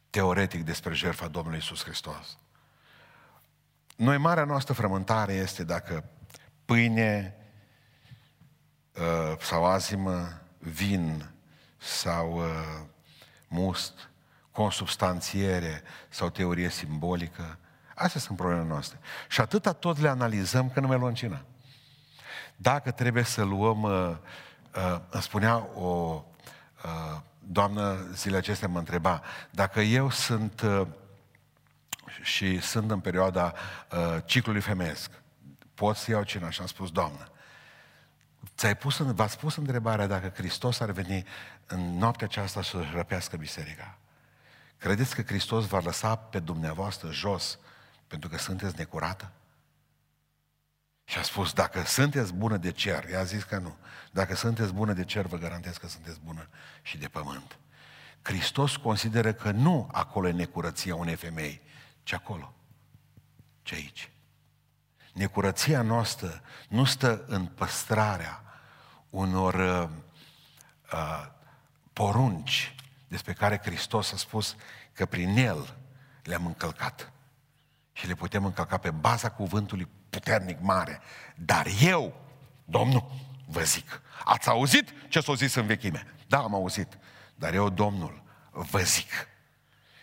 [0.09, 2.37] teoretic despre jertfa Domnului Isus Hristos.
[3.95, 6.03] Noi, marea noastră frământare este dacă
[6.65, 7.35] pâine
[8.93, 11.29] uh, sau azimă, vin
[11.77, 12.81] sau uh,
[13.47, 14.09] must,
[14.51, 17.57] consubstanțiere sau teorie simbolică,
[17.95, 18.99] astea sunt problemele noastre.
[19.29, 21.41] Și atâta tot le analizăm că nu mai luăm cina.
[22.55, 24.15] Dacă trebuie să luăm, uh,
[24.75, 26.23] uh, îmi spunea o
[26.83, 30.87] uh, doamnă zilele acestea, mă întreba, dacă eu sunt uh,
[32.21, 33.53] și sunt în perioada
[33.91, 35.11] uh, ciclului femeiesc.
[35.73, 36.49] Pot să iau cina?
[36.49, 37.31] Și am spus, Doamnă,
[38.57, 41.25] ți-ai pus, v-ați pus întrebarea dacă Hristos ar veni
[41.65, 43.97] în noaptea aceasta să răpească biserica.
[44.77, 47.59] Credeți că Hristos va lăsa pe dumneavoastră jos
[48.07, 49.31] pentru că sunteți necurată?
[51.03, 53.77] Și a spus, dacă sunteți bună de cer, i-a zis că nu.
[54.11, 56.47] Dacă sunteți bună de cer, vă garantez că sunteți bună
[56.81, 57.57] și de pământ.
[58.21, 61.61] Hristos consideră că nu acolo e necurăția unei femei,
[62.05, 62.53] ce acolo,
[63.61, 64.09] ce aici.
[65.13, 68.43] Necurăția noastră nu stă în păstrarea
[69.09, 69.89] unor uh,
[70.93, 71.27] uh,
[71.93, 72.75] porunci
[73.07, 74.55] despre care Hristos a spus
[74.93, 75.77] că prin El
[76.23, 77.11] le-am încălcat.
[77.91, 81.01] Și le putem încălca pe baza cuvântului puternic mare.
[81.35, 82.13] Dar eu,
[82.65, 83.11] Domnul,
[83.47, 86.13] vă zic, ați auzit ce s-a zis în vechime?
[86.27, 86.97] Da, am auzit.
[87.35, 89.11] Dar eu, Domnul, vă zic.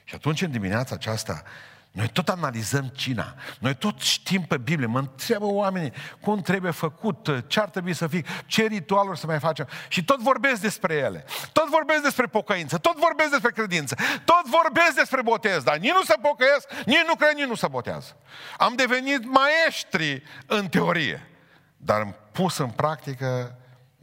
[0.04, 1.42] Și atunci, în dimineața aceasta,
[1.92, 7.44] noi tot analizăm cina, noi tot știm pe Biblie, mă întreabă oamenii cum trebuie făcut,
[7.46, 9.68] ce ar trebui să fie, ce ritualuri să mai facem.
[9.88, 14.94] Și tot vorbesc despre ele, tot vorbesc despre pocăință, tot vorbesc despre credință, tot vorbesc
[14.94, 18.16] despre botez, dar nici nu se pocăiesc, nici nu cred, nici nu se botează.
[18.58, 21.28] Am devenit maestri în teorie,
[21.76, 23.58] dar am pus în practică,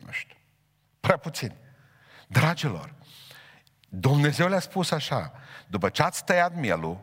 [0.05, 0.35] nu știu,
[0.99, 1.55] prea puțin.
[2.27, 2.93] Dragilor,
[3.89, 5.31] Dumnezeu le-a spus așa,
[5.67, 6.99] după ce ați tăiat mielul,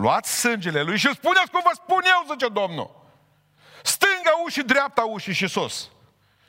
[0.00, 3.06] luați sângele lui și spuneți cum vă spun eu, zice Domnul.
[3.82, 5.88] Stânga ușii, dreapta ușii și sus.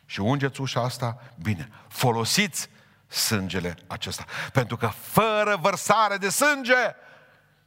[0.06, 1.70] Și ungeți ușa asta bine.
[1.88, 2.70] Folosiți
[3.08, 4.26] sângele acesta.
[4.54, 6.96] Pentru că fără vărsare de sânge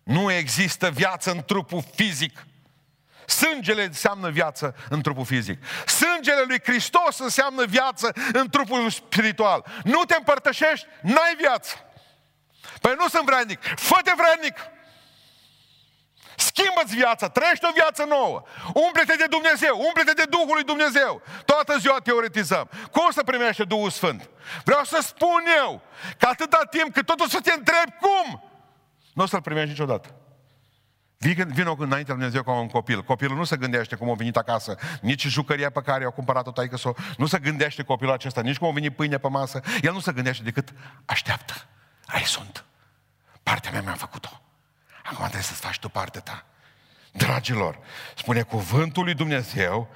[0.03, 2.47] nu există viață în trupul fizic.
[3.27, 5.65] Sângele înseamnă viață în trupul fizic.
[5.87, 9.67] Sângele lui Hristos înseamnă viață în trupul spiritual.
[9.85, 11.75] Nu te împărtășești, n-ai viață.
[12.81, 13.61] Păi nu sunt vrednic.
[13.63, 14.72] Fă-te vrednic.
[16.53, 18.43] Schimbă-ți viața, trăiește o viață nouă.
[18.87, 21.23] Umple-te de Dumnezeu, umple-te de Duhul lui Dumnezeu.
[21.45, 22.69] Toată ziua teoretizăm.
[22.91, 24.31] Cum să primește Duhul Sfânt?
[24.65, 25.81] Vreau să spun eu
[26.19, 28.43] că atâta timp cât totul să te întrebi cum,
[29.13, 30.09] nu o să-l primești niciodată.
[31.19, 33.03] Vino înaintea lui Dumnezeu ca un copil.
[33.03, 36.77] Copilul nu se gândește cum a venit acasă, nici jucăria pe care a cumpărat-o taică
[36.79, 37.17] -so.
[37.17, 39.61] Nu se gândește copilul acesta, nici cum a venit pâine pe masă.
[39.83, 40.69] El nu se gândește decât
[41.05, 41.53] așteaptă.
[42.07, 42.65] Ai sunt.
[43.43, 44.42] Partea mea mi-am făcut-o.
[45.03, 46.45] Acum trebuie să-ți faci tu partea ta.
[47.13, 47.79] Dragilor,
[48.17, 49.89] spune cuvântul lui Dumnezeu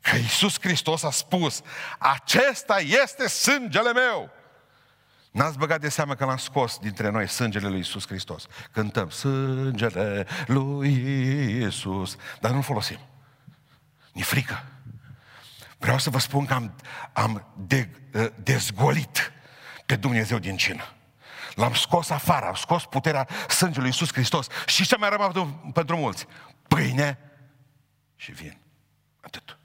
[0.00, 1.62] că Iisus Hristos a spus,
[1.98, 4.30] acesta este sângele meu.
[5.30, 8.46] N-ați băgat de seamă că l-am scos dintre noi sângele lui Iisus Hristos.
[8.70, 10.92] Cântăm sângele lui
[11.60, 12.98] Iisus, dar nu folosim.
[14.12, 14.64] Ni frică.
[15.78, 16.76] Vreau să vă spun că am,
[17.12, 17.88] am de,
[18.42, 19.32] dezgolit
[19.86, 20.84] pe Dumnezeu din cină.
[21.54, 24.46] L-am scos afară, am scos puterea sângelui Iisus Hristos.
[24.66, 25.32] Și ce mai rămas
[25.72, 26.26] pentru mulți?
[26.68, 27.18] Pâine
[28.16, 28.58] și vin.
[29.20, 29.58] Atât.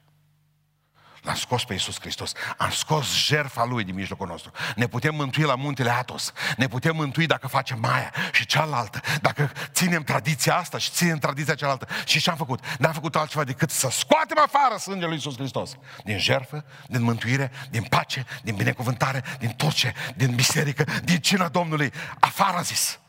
[1.28, 2.32] L-am scos pe Iisus Hristos.
[2.58, 4.52] Am scos jertfa Lui din mijlocul nostru.
[4.76, 6.34] Ne putem mântui la muntele Atos.
[6.58, 9.02] Ne putem mântui dacă facem Maia și cealaltă.
[9.22, 11.88] Dacă ținem tradiția asta și ținem tradiția cealaltă.
[12.06, 12.60] Și ce am făcut?
[12.80, 15.78] N-am făcut altceva decât să scoatem afară sângele Lui Iisus Hristos.
[16.04, 21.48] Din jertfă, din mântuire, din pace, din binecuvântare, din tot ce, din biserică, din cina
[21.48, 21.92] Domnului.
[22.20, 23.00] Afară zis.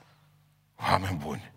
[0.77, 1.53] Oameni buni.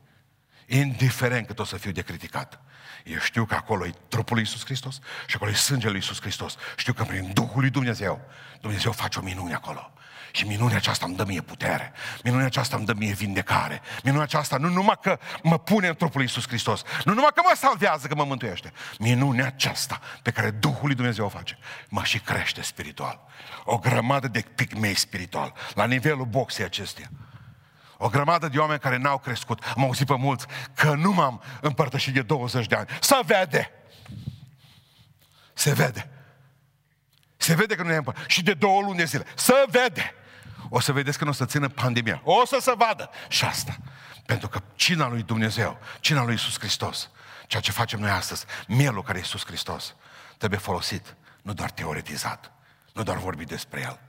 [0.74, 2.60] Indiferent cât o să fiu de criticat.
[3.04, 6.22] Eu știu că acolo e trupul lui Iisus Hristos și acolo e sângele lui Iisus
[6.22, 6.56] Hristos.
[6.76, 8.22] Știu că prin Duhul lui Dumnezeu,
[8.62, 9.94] Dumnezeu face o minune acolo.
[10.32, 11.94] Și minunea aceasta îmi dă mie putere.
[12.24, 13.82] Minunea aceasta îmi dă mie vindecare.
[14.04, 17.42] Minunea aceasta nu numai că mă pune în trupul lui Iisus Hristos, nu numai că
[17.46, 18.74] mă salvează, că mă mântuiește.
[19.00, 21.58] Minunea aceasta pe care Duhul lui Dumnezeu o face,
[21.90, 23.20] mă și crește spiritual.
[23.64, 27.10] O grămadă de picmei spiritual, la nivelul boxei acesteia.
[28.04, 29.64] O grămadă de oameni care n-au crescut.
[29.76, 32.88] Am auzit pe mulți că nu m-am împărtășit de 20 de ani.
[33.02, 33.72] Să vede!
[35.54, 36.10] Se vede.
[37.38, 38.30] Se vede că nu ne împărtășit.
[38.30, 39.26] Și de două luni de zile.
[39.36, 40.14] Să vede!
[40.70, 42.22] O să vedeți că nu o să țină pandemia.
[42.24, 43.10] O să se vadă.
[43.28, 43.78] Și asta.
[44.26, 47.10] Pentru că cina lui Dumnezeu, cina lui Isus Hristos,
[47.48, 49.96] ceea ce facem noi astăzi, mielul care e Isus Hristos,
[50.38, 52.52] trebuie folosit, nu doar teoretizat,
[52.94, 54.00] nu doar vorbit despre el,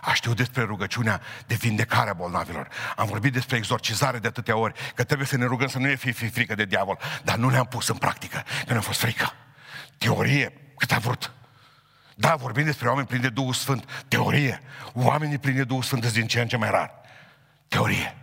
[0.00, 2.68] a știut despre rugăciunea de vindecare a bolnavilor.
[2.96, 5.94] Am vorbit despre exorcizare de atâtea ori, că trebuie să ne rugăm să nu ne
[5.94, 9.32] fie frică de diavol, dar nu le-am pus în practică, că ne-a fost frică.
[9.98, 11.32] Teorie, cât a vrut.
[12.14, 14.04] Da, vorbim despre oameni plini de Duhul Sfânt.
[14.08, 14.60] Teorie.
[14.92, 16.92] Oamenii plini de Duhul Sfânt sunt din ce în ce mai rar.
[17.68, 18.16] Teorie.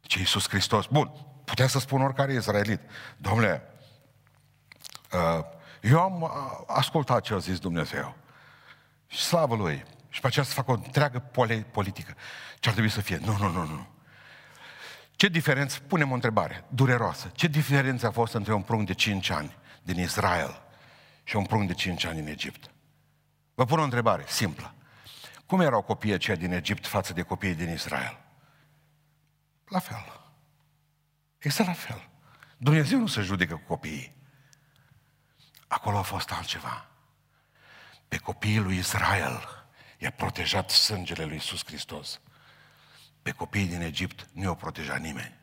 [0.00, 0.86] Ce Iisus Hristos.
[0.86, 1.12] Bun,
[1.44, 2.80] putea să spun oricare izraelit.
[3.16, 3.62] Domnule,
[5.12, 5.44] uh,
[5.80, 6.30] eu am uh,
[6.66, 8.16] ascultat ce a zis Dumnezeu.
[9.06, 9.84] Și slavă Lui.
[10.10, 11.18] Și pe aceea să facă o întreagă
[11.72, 12.16] politică.
[12.58, 13.16] Ce ar trebui să fie?
[13.16, 13.86] Nu, nu, nu, nu.
[15.10, 17.30] Ce diferență, punem o întrebare dureroasă.
[17.34, 20.62] Ce diferență a fost între un prunc de 5 ani din Israel
[21.24, 22.70] și un prunc de 5 ani din Egipt?
[23.54, 24.74] Vă pun o întrebare simplă.
[25.46, 28.18] Cum erau copiii aceia din Egipt față de copiii din Israel?
[29.64, 30.22] La fel.
[31.38, 32.08] Este la fel.
[32.56, 34.16] Dumnezeu nu se judecă cu copiii.
[35.68, 36.88] Acolo a fost altceva.
[38.08, 39.59] Pe copiii lui Israel
[40.00, 42.20] i-a protejat sângele lui Iisus Hristos.
[43.22, 45.38] Pe copiii din Egipt nu i-a protejat nimeni.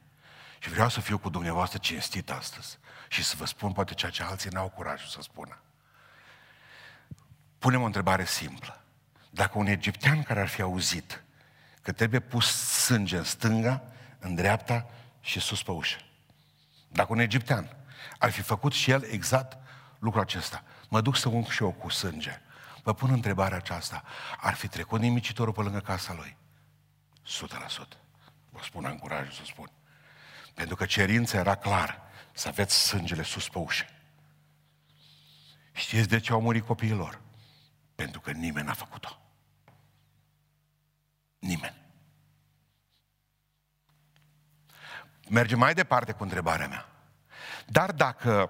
[0.59, 4.23] Și vreau să fiu cu dumneavoastră cinstit astăzi și să vă spun poate ceea ce
[4.23, 5.61] alții n-au curajul să spună.
[7.59, 8.81] Punem o întrebare simplă.
[9.29, 11.23] Dacă un egiptean care ar fi auzit
[11.81, 12.45] că trebuie pus
[12.83, 13.83] sânge în stânga,
[14.19, 14.85] în dreapta
[15.21, 15.97] și sus pe ușă.
[16.87, 17.75] Dacă un egiptean
[18.17, 19.57] ar fi făcut și el exact
[19.99, 22.41] lucrul acesta, mă duc să ung și eu cu sânge.
[22.87, 24.03] Vă pun întrebarea aceasta.
[24.37, 26.37] Ar fi trecut nimicitorul pe lângă casa lui?
[27.25, 27.97] 100%.
[28.49, 29.71] Vă spun, am curajul să spun.
[30.53, 32.01] Pentru că cerința era clar
[32.33, 33.85] să aveți sângele sus pe ușă.
[35.71, 37.21] Știți de ce au murit copiilor?
[37.95, 39.21] Pentru că nimeni n-a făcut-o.
[41.39, 41.81] Nimeni.
[45.29, 46.89] Mergem mai departe cu întrebarea mea.
[47.65, 48.49] Dar dacă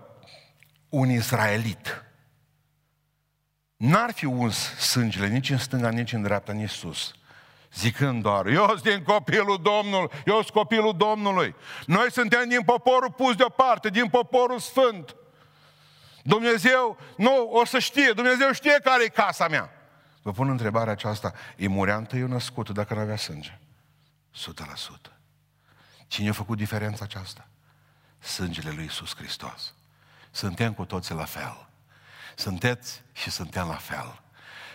[0.89, 2.06] un israelit
[3.77, 7.15] n-ar fi uns sângele nici în stânga, nici în dreapta, nici sus.
[7.73, 11.55] Zicând doar, eu sunt din copilul Domnului, eu sunt copilul Domnului.
[11.85, 15.15] Noi suntem din poporul pus deoparte, din poporul sfânt.
[16.23, 19.71] Dumnezeu, nu, o să știe, Dumnezeu știe care e casa mea.
[20.21, 23.59] Vă pun întrebarea aceasta, îi murea întâi născut dacă nu avea sânge?
[25.09, 25.11] 100%.
[26.07, 27.47] Cine a făcut diferența aceasta?
[28.19, 29.73] Sângele lui Iisus Hristos.
[30.31, 31.66] Suntem cu toții la fel.
[32.37, 34.21] Sunteți și suntem la fel.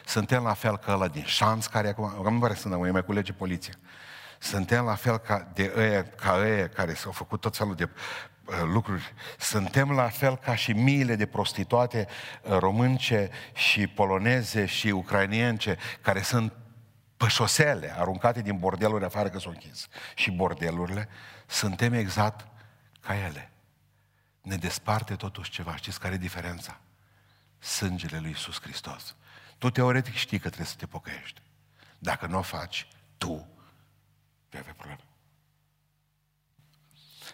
[0.04, 3.32] Suntem la fel ca ăla din șanț care acum, nu pare să nu mai culege
[3.32, 3.74] poliția.
[4.38, 7.88] Suntem la fel ca de ăia, ca ăia care s-au făcut tot felul de
[8.44, 9.14] uh, lucruri.
[9.38, 12.06] Suntem la fel ca și miile de prostituate
[12.42, 16.52] uh, românce și poloneze și ucrainience care sunt
[17.16, 19.88] pe șosele, aruncate din bordeluri afară că sunt închis.
[20.14, 21.08] Și bordelurile,
[21.46, 22.46] suntem exact
[23.00, 23.52] ca ele.
[24.40, 25.76] Ne desparte totuși ceva.
[25.76, 26.80] Știți care e diferența?
[27.62, 29.16] Sângele lui Iisus Hristos.
[29.58, 31.42] Tu teoretic știi că trebuie să te pocăiești.
[31.98, 33.48] Dacă nu o faci, tu
[34.50, 35.00] vei avea probleme.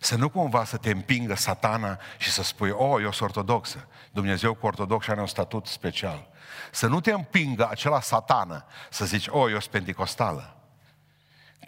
[0.00, 3.88] Să nu cumva să te împingă satana și să spui, oh, eu sunt ortodoxă.
[4.12, 6.28] Dumnezeu cu ortodox are un statut special.
[6.72, 10.56] Să nu te împingă acela satană să zici, oh, eu sunt pentecostală.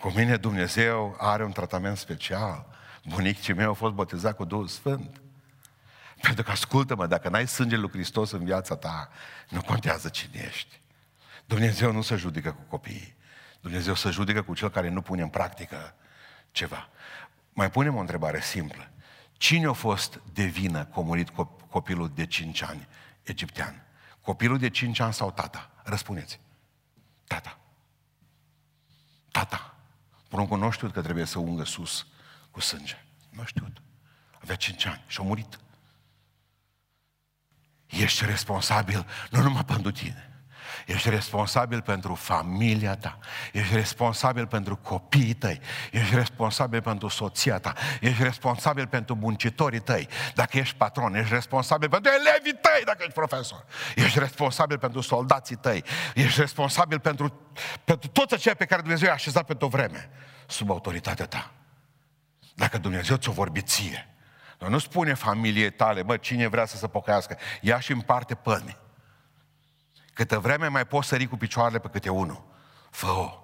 [0.01, 2.67] Cu mine Dumnezeu are un tratament special.
[3.05, 5.21] Bunicii mei au fost botezat cu Duhul Sfânt.
[6.21, 9.09] Pentru că ascultă-mă, dacă n-ai sângele lui Hristos în viața ta,
[9.49, 10.81] nu contează cine ești.
[11.45, 13.17] Dumnezeu nu se judecă cu copiii.
[13.61, 15.95] Dumnezeu se judecă cu cel care nu pune în practică
[16.51, 16.89] ceva.
[17.53, 18.91] Mai punem o întrebare simplă.
[19.33, 21.29] Cine a fost de vină că a murit
[21.71, 22.89] copilul de 5 ani
[23.23, 23.83] egiptean?
[24.21, 25.71] Copilul de 5 ani sau tata?
[25.83, 26.41] Răspuneți.
[27.27, 27.59] Tata.
[29.31, 29.75] Tata.
[30.29, 32.07] Pruncul nu știu că trebuie să ungă sus
[32.51, 33.05] cu sânge.
[33.31, 33.73] Nu știu.
[34.41, 35.59] Avea 5 ani și a murit.
[37.91, 40.31] Ești responsabil nu numai pentru tine,
[40.87, 43.19] Ești responsabil pentru familia ta.
[43.53, 45.61] Ești responsabil pentru copiii tăi.
[45.91, 47.73] Ești responsabil pentru soția ta.
[48.01, 50.09] Ești responsabil pentru muncitorii tăi.
[50.35, 53.65] Dacă ești patron, ești responsabil pentru elevii tăi dacă ești profesor.
[53.95, 55.85] Ești responsabil pentru soldații tăi.
[56.15, 57.41] Ești responsabil pentru,
[57.85, 60.11] pentru tot ceea pe care Dumnezeu i-a așezat pentru o vreme
[60.47, 61.51] sub autoritatea ta.
[62.55, 64.09] Dacă Dumnezeu ți-o vorbi ție.
[64.61, 68.77] Noi nu spune familiei tale, bă, cine vrea să se pocăiască, ia și împarte păni.
[70.13, 72.45] Câtă vreme mai poți sări cu picioarele pe câte unul,
[72.91, 73.35] fă-o.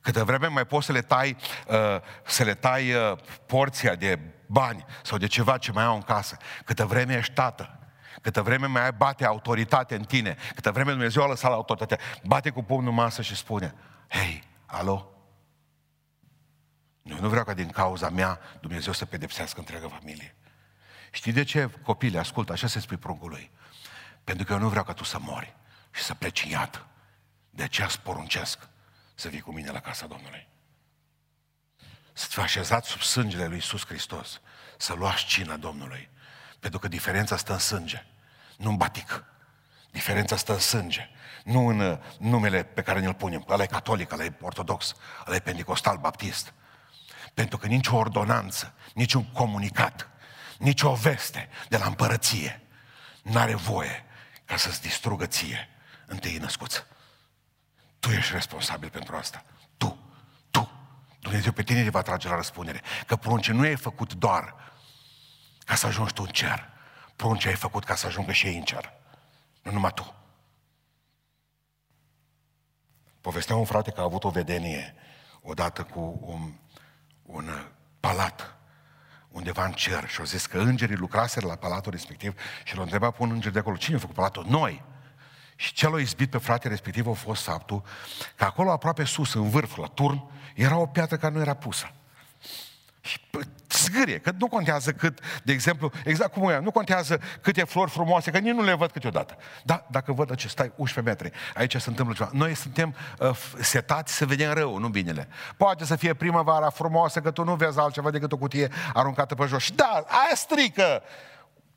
[0.00, 4.84] Câtă vreme mai poți să le tai, uh, să le tai uh, porția de bani
[5.02, 6.36] sau de ceva ce mai au în casă.
[6.64, 7.78] Câtă vreme ești tată,
[8.22, 11.98] câtă vreme mai ai bate autoritate în tine, câtă vreme Dumnezeu a lăsat la autoritate,
[12.24, 13.74] bate cu pumnul masă și spune,
[14.08, 15.15] hei, alo,
[17.10, 20.34] eu nu vreau ca din cauza mea Dumnezeu să pedepsească întreaga familie.
[21.10, 23.50] Știi de ce, copile, ascultă, așa se spui pruncului.
[24.24, 25.56] Pentru că eu nu vreau ca tu să mori
[25.90, 26.86] și să pleci în iad.
[27.50, 28.58] De aceea îți poruncesc
[29.14, 30.48] să vii cu mine la casa Domnului.
[32.12, 34.40] Să te așezat sub sângele lui Iisus Hristos,
[34.78, 36.08] să luați cina Domnului.
[36.60, 38.06] Pentru că diferența stă în sânge,
[38.56, 39.24] nu în batic.
[39.90, 41.08] Diferența stă în sânge,
[41.44, 43.44] nu în uh, numele pe care ne-l punem.
[43.48, 44.94] Ăla e catolic, ăla e ortodox,
[45.26, 46.52] ăla e pentecostal, baptist.
[47.36, 50.08] Pentru că nicio ordonanță, niciun comunicat,
[50.58, 52.62] nicio veste de la împărăție
[53.22, 54.04] n-are voie
[54.44, 55.68] ca să-ți distrugă ție
[56.06, 56.84] întâi născuți.
[57.98, 59.44] Tu ești responsabil pentru asta.
[59.76, 59.98] Tu.
[60.50, 60.70] Tu.
[61.20, 62.82] Dumnezeu pe tine te va trage la răspundere.
[63.06, 64.54] Că pruncii nu ai făcut doar
[65.58, 66.70] ca să ajungi tu în cer.
[67.16, 68.92] Pruncii ai făcut ca să ajungă și ei în cer.
[69.62, 70.14] Nu numai tu.
[73.20, 74.94] Povestea un frate că a avut o vedenie
[75.42, 76.52] odată cu un,
[77.26, 77.50] un
[78.00, 78.56] palat
[79.28, 83.16] undeva în cer și au zis că îngerii lucraseră la palatul respectiv și l-au întrebat
[83.16, 84.46] pe un înger de acolo, cine a făcut palatul?
[84.48, 84.84] Noi!
[85.56, 87.82] Și ce l-a izbit pe frate respectiv a fost faptul
[88.36, 90.22] că acolo aproape sus, în vârf, la turn,
[90.54, 91.92] era o piatră care nu era pusă.
[93.06, 93.20] Și
[93.70, 98.30] zgârie, că nu contează cât, de exemplu, exact cum e, nu contează câte flori frumoase,
[98.30, 99.36] că nici nu le văd câteodată.
[99.64, 102.30] Da, dacă văd ce stai 11 metri, aici se întâmplă ceva.
[102.32, 103.30] Noi suntem uh,
[103.60, 105.28] setați să vedem rău, nu binele.
[105.56, 109.44] Poate să fie primăvara frumoasă, că tu nu vezi altceva decât o cutie aruncată pe
[109.46, 109.62] jos.
[109.62, 111.02] Și da, aia strică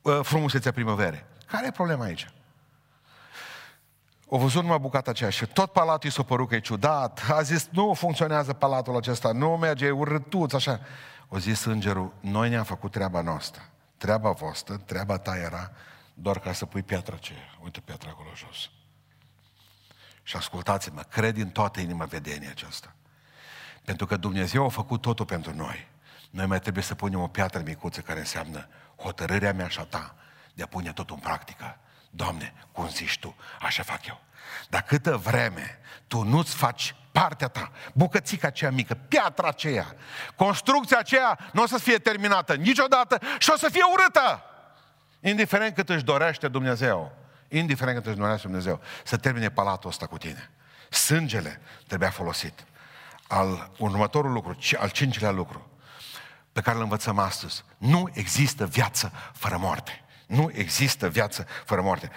[0.02, 1.24] uh, frumusețea primăverii.
[1.46, 2.26] Care e problema aici?
[4.32, 7.22] O văzut numai bucata aceea și tot palatul i s-a părut că e ciudat.
[7.30, 10.80] A zis, nu funcționează palatul acesta, nu merge, e urâtuț, așa.
[11.32, 13.62] O zis îngerul, noi ne-am făcut treaba noastră.
[13.96, 15.70] Treaba voastră, treaba ta era
[16.14, 17.54] doar ca să pui piatra aceea.
[17.62, 18.70] Uite piatra acolo jos.
[20.22, 22.94] Și ascultați-mă, cred în toată inima vedenia aceasta.
[23.84, 25.88] Pentru că Dumnezeu a făcut totul pentru noi.
[26.30, 30.14] Noi mai trebuie să punem o piatră micuță care înseamnă hotărârea mea și a ta
[30.54, 31.78] de a pune totul în practică.
[32.10, 34.20] Doamne, cum zici Tu, așa fac eu.
[34.68, 39.94] Dar câtă vreme tu nu-ți faci partea ta, bucățica aceea mică, piatra aceea,
[40.36, 44.42] construcția aceea nu o să fie terminată niciodată și o să fie urâtă.
[45.20, 47.12] Indiferent cât își dorește Dumnezeu,
[47.48, 50.50] indiferent cât își dorește Dumnezeu, să termine palatul ăsta cu tine.
[50.90, 52.64] Sângele trebuia folosit.
[53.28, 55.70] Al următorul lucru, al cincilea lucru,
[56.52, 57.64] pe care îl învățăm astăzi.
[57.78, 60.04] Nu există viață fără moarte.
[60.26, 62.10] Nu există viață fără moarte.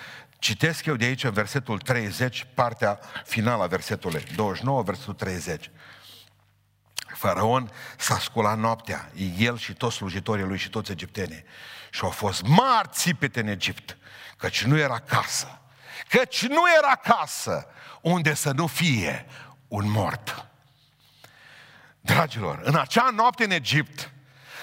[0.44, 5.72] Citesc eu de aici versetul 30, partea finală a versetului 29, versetul 30.
[7.14, 11.44] Faraon s-a sculat noaptea, el și toți slujitorii lui și toți egiptenii.
[11.90, 13.98] Și au fost mari țipete în Egipt,
[14.38, 15.62] căci nu era casă.
[16.08, 17.68] Căci nu era casă
[18.02, 19.26] unde să nu fie
[19.68, 20.46] un mort.
[22.00, 24.12] Dragilor, în acea noapte în Egipt,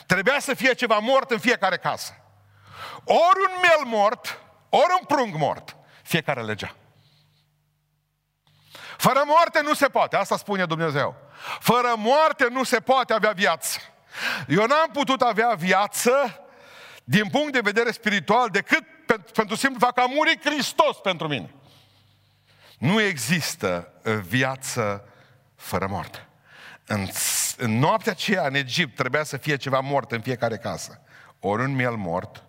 [0.07, 2.15] trebuia să fie ceva mort în fiecare casă.
[3.05, 4.41] Ori un mel mort,
[4.71, 5.77] ori un prung mort.
[6.03, 6.75] Fiecare legea.
[8.97, 11.17] Fără moarte nu se poate, asta spune Dumnezeu.
[11.61, 13.79] Fără moarte nu se poate avea viață.
[14.49, 16.41] Eu n-am putut avea viață
[17.05, 21.29] din punct de vedere spiritual decât pentru, pentru simplu fapt că a murit Hristos pentru
[21.29, 21.55] mine.
[22.79, 25.09] Nu există uh, viață
[25.57, 26.29] fără moarte.
[26.87, 27.09] În,
[27.57, 31.01] în noaptea aceea, în Egipt, trebuia să fie ceva mort în fiecare casă.
[31.41, 32.45] Ori un miel mort,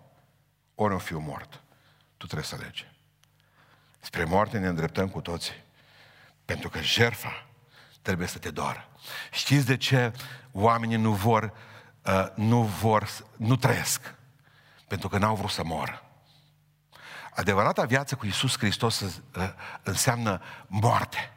[0.74, 1.61] ori un fiu mort.
[2.22, 2.86] Tu trebuie să alegi.
[4.00, 5.54] Spre moarte ne îndreptăm cu toții.
[6.44, 7.46] Pentru că jertfa
[8.02, 8.88] trebuie să te doară.
[9.30, 10.12] Știți de ce
[10.52, 11.52] oamenii nu vor
[12.02, 14.14] uh, nu vor, nu trăiesc,
[14.88, 16.04] pentru că n-au vrut să moră.
[17.34, 19.12] Adevărata viață cu Isus Hristos uh,
[19.82, 21.32] înseamnă moarte.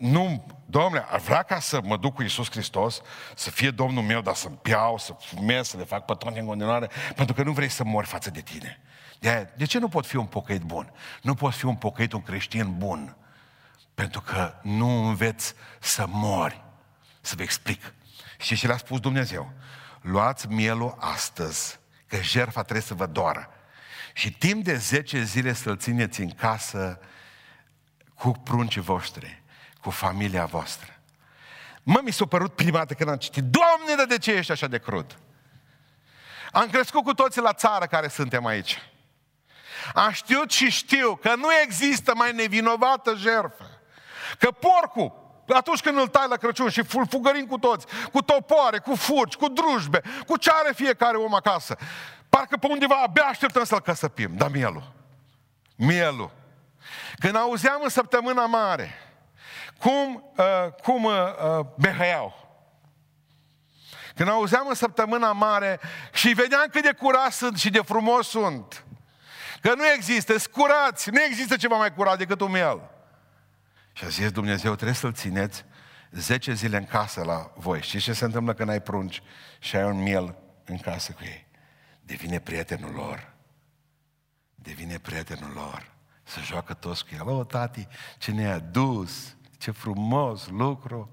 [0.00, 3.00] Nu, domnule, ar vrea ca să mă duc cu Isus Hristos,
[3.34, 6.90] să fie Domnul meu, dar să-mi piau, să fumez, să le fac pătroni în continuare,
[7.14, 8.80] pentru că nu vrei să mori față de tine.
[9.18, 10.92] De, de ce nu pot fi un pocăit bun?
[11.22, 13.16] Nu pot fi un pocăit, un creștin bun.
[13.94, 16.64] Pentru că nu înveți să mori.
[17.20, 17.94] Să vă explic.
[18.38, 19.52] Și ce le-a spus Dumnezeu?
[20.00, 23.48] Luați mielul astăzi, că jertfa trebuie să vă doară.
[24.12, 27.00] Și timp de 10 zile să-l țineți în casă
[28.14, 29.39] cu pruncii voștri,
[29.82, 31.00] cu familia voastră.
[31.82, 34.66] Mă, mi s-a părut prima dată când am citit, Doamne, dar de ce ești așa
[34.66, 35.18] de crud?
[36.52, 38.78] Am crescut cu toții la țară care suntem aici.
[39.94, 43.70] Am știut și știu că nu există mai nevinovată jertfă.
[44.38, 45.12] Că porcul,
[45.48, 49.48] atunci când îl tai la Crăciun și fugărim cu toți, cu topoare, cu furci, cu
[49.48, 51.76] drujbe, cu ce are fiecare om acasă,
[52.28, 54.36] parcă pe undeva abia așteptăm să-l căsăpim.
[54.36, 54.92] Da, mielul.
[55.76, 56.30] Mielul.
[57.18, 59.09] Când auzeam în săptămâna mare
[59.80, 62.48] cum, uh, cum uh, uh, behăiau,
[64.14, 65.80] când auzeam în săptămâna mare
[66.12, 68.84] și vedeam cât de curat sunt și de frumos sunt,
[69.60, 72.90] că nu există, scurați, nu există ceva mai curat decât un miel.
[73.92, 75.64] Și a zis Dumnezeu, trebuie să-l țineți
[76.10, 77.82] 10 zile în casă la voi.
[77.82, 79.22] Știți ce se întâmplă când ai prunci
[79.58, 81.46] și ai un miel în casă cu ei?
[82.00, 83.32] Devine prietenul lor.
[84.54, 85.92] Devine prietenul lor.
[86.22, 87.28] Să joacă toți cu el.
[87.28, 91.10] O, tati, ce ne-a dus, ce frumos lucru.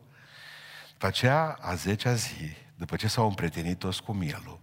[0.92, 4.60] După aceea, a zecea zi, după ce s-au împrietenit toți cu mielul,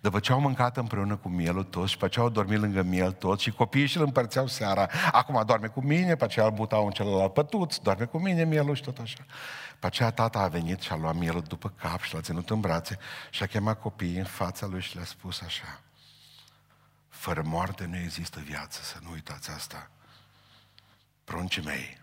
[0.00, 3.12] după ce au mâncat împreună cu mielul toți și după ce au dormit lângă miel
[3.12, 4.88] toți și copiii și îl împărțeau seara.
[5.12, 8.74] Acum doarme cu mine, după aceea îl butau în celălalt pătuț, doarme cu mine mielul
[8.74, 9.24] și tot așa.
[9.72, 12.60] După aceea tata a venit și a luat mielul după cap și l-a ținut în
[12.60, 12.98] brațe
[13.30, 15.80] și a chemat copiii în fața lui și le-a spus așa.
[17.08, 19.90] Fără moarte nu există viață, să nu uitați asta.
[21.24, 22.00] Pruncii mei,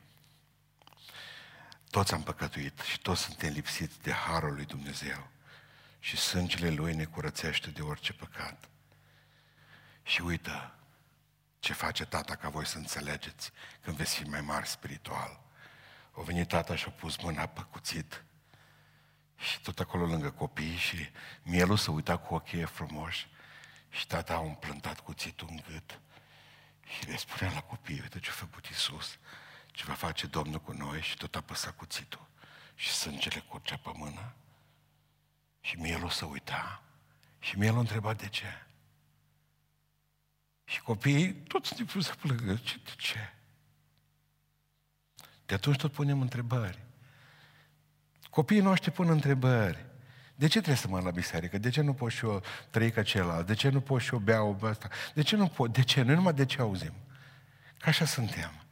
[1.90, 5.28] toți am păcătuit și toți suntem lipsiți de harul lui Dumnezeu
[6.00, 8.70] și sângele Lui ne curățește de orice păcat.
[10.04, 10.76] Și uită
[11.60, 15.42] ce face tata ca voi să înțelegeți când veți fi mai mari spiritual.
[16.12, 18.24] O venit tata și a pus mâna pe cuțit
[19.36, 21.10] și tot acolo lângă copii și
[21.44, 23.28] mielul să uita cu ochii frumoși
[23.90, 26.00] și tata a umplântat cuțitul în gât
[26.84, 29.18] și le spunea la copii, uite ce a făcut Iisus,
[29.78, 32.28] ce va face Domnul cu noi și tot a păsat cuțitul
[32.76, 34.34] și sângele curgea pe mână.
[35.62, 36.82] Și mielul să uita.
[37.40, 38.66] Și mielul întreba de ce.
[40.64, 42.56] Și copiii toți început să plângă.
[42.56, 43.34] Ce, de ce?
[45.46, 46.84] De atunci tot punem întrebări.
[48.30, 49.86] Copiii noștri pun întrebări.
[50.36, 51.58] De ce trebuie să mă la biserică?
[51.58, 53.48] De ce nu pot și eu trăi ca celălalt?
[53.48, 54.90] De ce nu pot și eu beau ăsta?
[55.14, 55.74] De ce nu pot?
[55.74, 56.02] De ce?
[56.02, 56.94] Nu numai de ce auzim.
[57.78, 58.67] Ca așa suntem.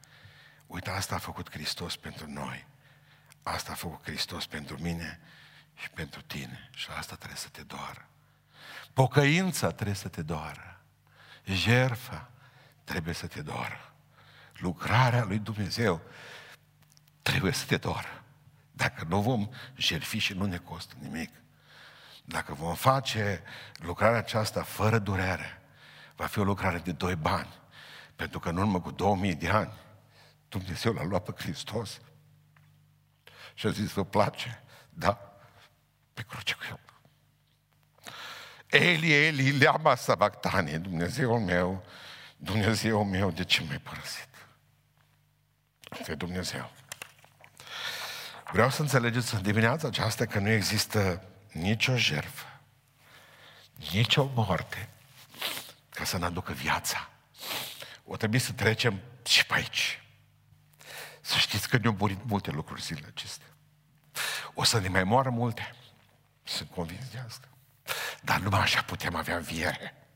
[0.67, 2.65] Uite, asta a făcut Hristos pentru noi.
[3.43, 5.19] Asta a făcut Hristos pentru mine
[5.73, 6.69] și pentru tine.
[6.73, 8.09] Și asta trebuie să te doară.
[8.93, 10.81] Pocăința trebuie să te doară.
[11.43, 12.29] Jerfa
[12.83, 13.93] trebuie să te doară.
[14.53, 16.01] Lucrarea lui Dumnezeu
[17.21, 18.23] trebuie să te doară.
[18.71, 21.29] Dacă nu vom jerfi și nu ne costă nimic.
[22.25, 23.43] Dacă vom face
[23.75, 25.61] lucrarea aceasta fără durere,
[26.15, 27.53] va fi o lucrare de doi bani.
[28.15, 29.73] Pentru că în urmă cu 2000 de ani,
[30.57, 31.99] Dumnezeu l-a luat pe Hristos
[33.53, 34.63] și a zis, vă place?
[34.89, 35.37] Da,
[36.13, 36.79] pe cruce cu el.
[38.67, 41.85] Eli, Eli, leama sabactanie, Dumnezeul meu,
[42.37, 44.27] Dumnezeul meu, de ce m-ai părăsit?
[45.99, 46.71] Este Dumnezeu.
[48.51, 52.61] Vreau să înțelegeți în dimineața aceasta că nu există nicio jertfă,
[53.91, 54.89] nicio moarte
[55.89, 57.09] ca să ne aducă viața.
[58.05, 60.04] O trebuie să trecem și pe aici.
[61.25, 63.47] Să știți că ne-au murit multe lucruri zilele acestea.
[64.53, 65.75] O să ne mai moară multe.
[66.43, 67.47] Sunt convins de asta.
[68.21, 70.07] Dar numai așa putem avea înviere.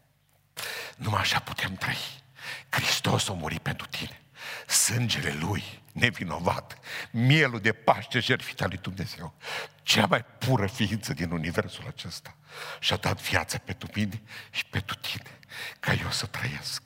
[0.95, 2.23] Numai așa putem trăi.
[2.69, 4.21] Hristos a murit pentru tine.
[4.67, 6.77] Sângele Lui, nevinovat,
[7.11, 9.33] mielul de Paște jertfit al lui Dumnezeu,
[9.83, 12.35] cea mai pură ființă din universul acesta,
[12.79, 15.39] și-a dat viața pentru mine și pentru tine,
[15.79, 16.81] ca eu să trăiesc.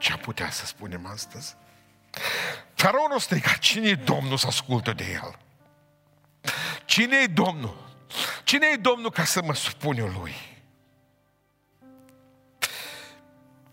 [0.00, 1.56] Ce am putea să spunem astăzi?
[2.74, 5.38] Faraonul striga, cine e Domnul să ascultă de el?
[6.84, 7.88] Cine e Domnul?
[8.44, 10.34] Cine e Domnul ca să mă supun eu lui?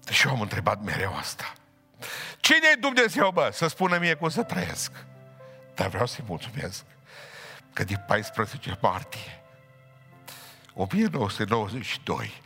[0.09, 1.53] Și eu am întrebat mereu asta.
[2.39, 4.91] Cine e Dumnezeu, bă, să spună mie cum să trăiesc?
[5.75, 6.83] Dar vreau să-i mulțumesc
[7.73, 9.43] că de 14 martie
[10.73, 12.41] 1992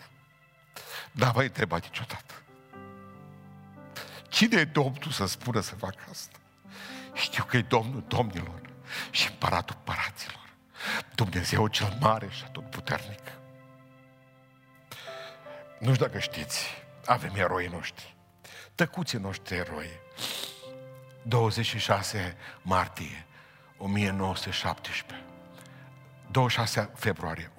[1.12, 2.41] n-am mai întrebat niciodată.
[4.32, 6.38] Cine e Domnul să spună să fac asta?
[7.14, 8.62] Știu că e Domnul Domnilor
[9.10, 10.50] și Împăratul Împăraților.
[11.16, 13.22] Dumnezeu cel mare și atot puternic.
[15.80, 16.66] Nu știu dacă știți,
[17.06, 18.16] avem eroi noștri.
[18.76, 19.90] Tăcuții noștri eroi.
[21.24, 23.26] 26 martie
[23.78, 25.26] 1917.
[26.32, 27.52] 26 februarie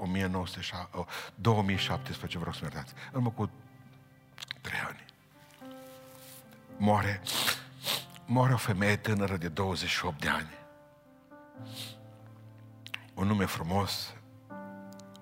[1.34, 2.94] 2017, vreau să-mi iertați.
[3.12, 3.50] În urmă cu
[4.60, 5.11] trei ani.
[6.84, 7.20] Moare,
[8.26, 10.58] moare o femeie tânără de 28 de ani.
[13.14, 14.14] Un nume frumos,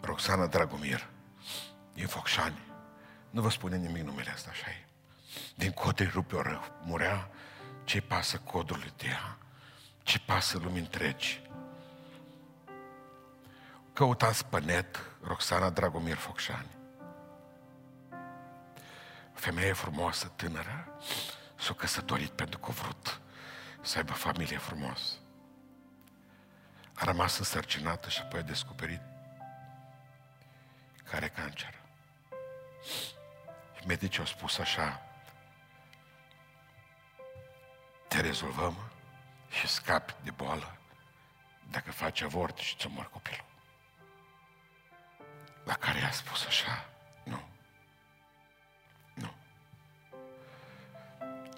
[0.00, 1.08] Roxana Dragomir,
[1.92, 2.58] din Focșani.
[3.30, 4.84] Nu vă spune nimic numele ăsta, așa e.
[5.54, 6.62] Din cote rupe o rău.
[6.82, 7.30] Murea,
[7.84, 9.38] ce pasă codului de ea?
[10.02, 11.42] Ce pasă lumii întregi?
[13.92, 16.78] Căutați pe net Roxana Dragomir Focșani.
[19.32, 20.98] Femeie frumoasă, tânără,
[21.60, 23.20] s-a căsătorit pentru că a vrut
[23.82, 25.18] să aibă familie frumos.
[26.94, 29.00] A rămas însărcinată și apoi a descoperit
[31.04, 31.80] care cancer.
[33.78, 35.02] Și medicii au spus așa,
[38.08, 38.76] te rezolvăm
[39.50, 40.76] și scapi de boală
[41.70, 43.44] dacă faci avort și ți mor copilul.
[45.64, 46.88] La care i-a spus așa,
[47.24, 47.59] nu, nu.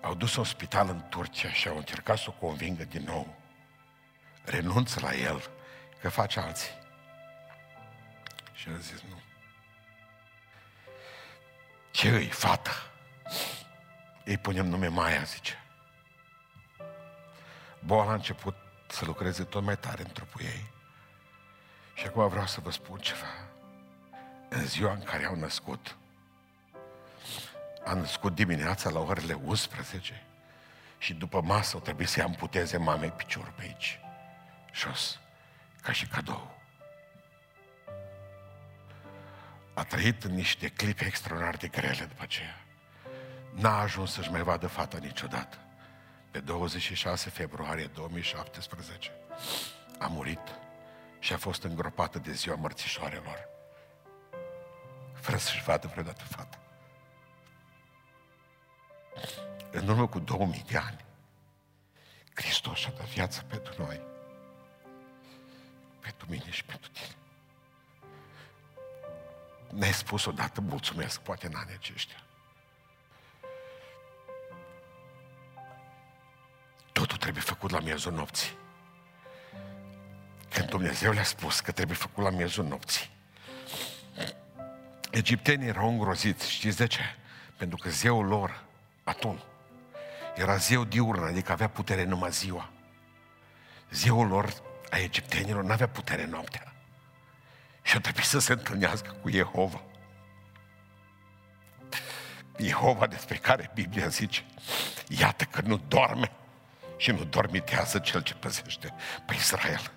[0.03, 3.35] Au dus în spital în Turcia și au încercat să o convingă din nou.
[4.45, 5.51] Renunță la el,
[6.01, 6.71] că face alții.
[8.53, 9.21] Și a zis, nu.
[11.91, 12.71] Ce îi, fată?
[14.25, 15.59] Îi punem nume Maia, zice.
[17.79, 18.57] Boala a început
[18.89, 20.71] să lucreze tot mai tare în trupul ei.
[21.95, 23.27] Și acum vreau să vă spun ceva.
[24.49, 25.97] În ziua în care au născut,
[27.85, 30.23] a născut dimineața la orele 11
[30.99, 34.01] și după masă o trebuie să-i amputeze mamei piciorul pe aici,
[34.75, 35.21] jos,
[35.83, 36.61] ca și cadou.
[39.75, 42.65] A trăit în niște clipe extraordinar de grele după aceea.
[43.51, 45.57] N-a ajuns să-și mai vadă fata niciodată
[46.31, 49.11] pe 26 februarie 2017,
[49.99, 50.59] a murit
[51.19, 53.49] și a fost îngropată de ziua mărțișoarelor,
[55.15, 56.62] fără să-și vadă vreodată fata.
[59.71, 61.05] În urmă cu 2000 de ani,
[62.35, 64.01] Hristos și-a dat viață pentru noi,
[66.01, 67.17] pentru mine și pentru tine.
[69.71, 72.23] Ne-ai spus odată mulțumesc, poate în anii aceștia.
[76.93, 78.57] Totul trebuie făcut la miezul nopții.
[80.51, 83.11] Când Dumnezeu le-a spus că trebuie făcut la miezul nopții,
[85.11, 86.51] egiptenii erau îngroziți.
[86.51, 87.01] Știți de ce?
[87.57, 88.65] Pentru că zeul lor,
[89.05, 89.43] Atun,
[90.35, 92.71] era zeu diurn, adică avea putere numai ziua.
[93.91, 94.53] Zeul lor,
[94.91, 96.73] a egiptenilor, nu avea putere noaptea.
[97.83, 99.81] Și trebuie să se întâlnească cu Jehova.
[102.57, 104.45] Jehova despre care Biblia zice,
[105.09, 106.33] iată că nu doarme
[106.97, 108.95] și nu dormitează cel ce păzește
[109.27, 109.91] pe Israel.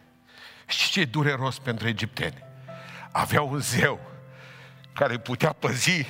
[0.67, 2.43] Și ce e dureros pentru egipteni?
[3.11, 3.99] Aveau un zeu
[4.93, 6.05] care putea păzi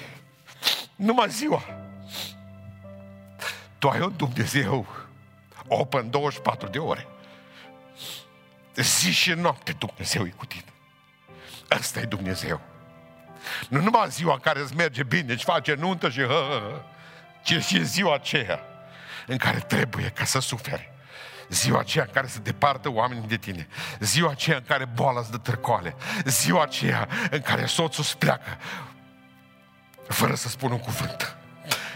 [0.96, 1.85] numai ziua.
[3.86, 4.86] Tu ai un Dumnezeu
[5.68, 7.08] open 24 de ore.
[8.76, 10.74] Zi și noapte Dumnezeu e cu tine.
[11.80, 12.62] Ăsta e Dumnezeu.
[13.70, 16.82] Nu numai ziua în care îți merge bine, îți face nuntă și hă, hă, hă,
[17.44, 18.60] ci și ziua aceea
[19.28, 20.92] în care trebuie ca să suferi.
[21.50, 23.68] Ziua aceea în care se departă oamenii de tine.
[24.00, 25.96] Ziua aceea în care boala îți dă târcoale.
[26.24, 28.58] Ziua aceea în care soțul îți pleacă
[30.08, 31.38] fără să spună un cuvânt.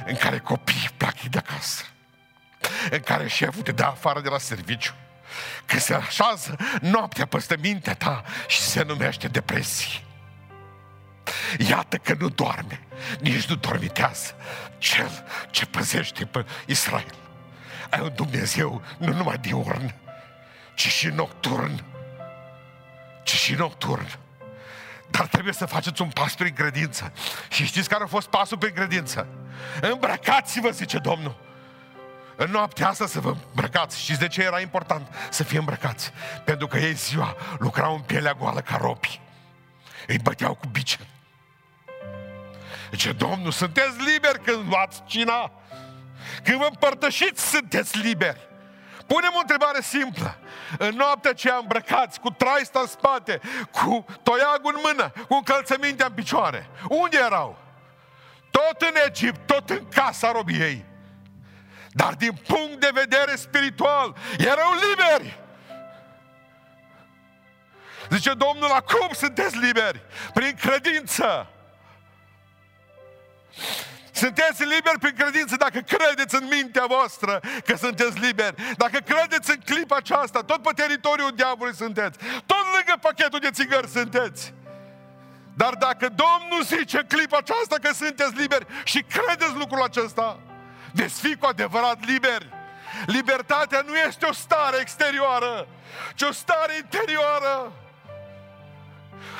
[0.06, 1.84] În care copiii pleacă de acasă.
[2.90, 4.94] În care șeful te dă afară de la serviciu.
[5.66, 10.04] Că se așează noaptea peste mintea ta și se numește depresie.
[11.58, 12.80] Iată că nu doarme,
[13.20, 14.36] nici nu dormitează
[14.78, 17.16] cel ce păzește pe Israel.
[17.90, 19.96] Ai un Dumnezeu nu numai diurn,
[20.76, 21.84] ci și nocturn.
[23.24, 24.18] Ci și nocturn.
[25.12, 27.12] Dar trebuie să faceți un pas prin credință.
[27.50, 29.28] Și știți care a fost pasul prin credință?
[29.82, 31.48] Îmbrăcați-vă, zice Domnul.
[32.36, 34.02] În noaptea asta să vă îmbrăcați.
[34.02, 36.12] Știți de ce era important să fie îmbrăcați?
[36.44, 39.22] Pentru că ei ziua lucrau în pielea goală ca ropi.
[40.08, 40.98] Îi băteau cu bice.
[42.92, 45.52] Zice, Domnul, sunteți liberi când luați cina.
[46.44, 48.49] Când vă împărtășiți, sunteți liberi.
[49.14, 50.38] Punem o întrebare simplă.
[50.78, 53.40] În noaptea ce am îmbrăcați, cu traista în spate,
[53.72, 57.58] cu toiagul în mână, cu încălțămintea în picioare, unde erau?
[58.52, 60.86] Tot în Egipt, tot în casa robiei.
[61.92, 65.40] Dar din punct de vedere spiritual, erau liberi.
[68.10, 70.02] Zice Domnul, acum sunteți liberi,
[70.34, 71.48] prin credință.
[74.24, 78.56] Sunteți liberi prin credință dacă credeți în mintea voastră că sunteți liberi.
[78.78, 82.18] Dacă credeți în clipa aceasta, tot pe teritoriul diavolului sunteți.
[82.46, 84.54] Tot lângă pachetul de țigări sunteți.
[85.54, 90.40] Dar dacă Domnul zice în clipa aceasta că sunteți liberi și credeți lucrul acesta,
[90.94, 92.50] veți fi cu adevărat liberi.
[93.06, 95.68] Libertatea nu este o stare exterioară,
[96.16, 97.72] ci o stare interioară.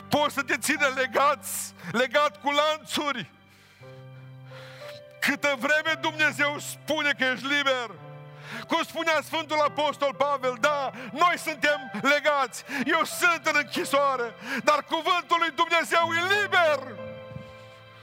[0.10, 3.32] Poți să te țină legați, legat cu lanțuri,
[5.30, 7.90] Câtă vreme Dumnezeu spune că ești liber,
[8.68, 15.38] cum spunea Sfântul Apostol Pavel, da, noi suntem legați, eu sunt în închisoare, dar cuvântul
[15.40, 16.80] lui Dumnezeu e liber.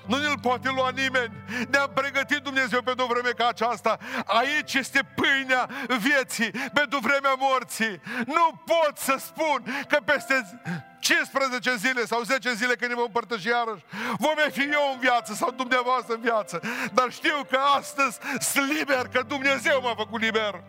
[0.06, 1.32] Nu ne-l poate lua nimeni.
[1.70, 3.98] Ne-am pregătit Dumnezeu pentru vreme ca aceasta.
[4.26, 5.68] Aici este pâinea
[5.98, 8.00] vieții, pentru vremea morții.
[8.26, 10.60] Nu pot să spun că peste
[11.06, 13.84] 15 zile sau 10 zile când ne vom împărtăși iarăși,
[14.18, 16.60] vom fi eu în viață sau dumneavoastră în viață.
[16.92, 20.62] Dar știu că astăzi sunt liber, că Dumnezeu m-a făcut liber.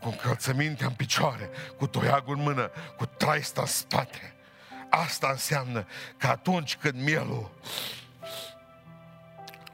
[0.00, 4.34] Cu încălțămintea în picioare, cu toiagul în mână, cu traista în spate.
[4.90, 7.50] Asta înseamnă că atunci când mielul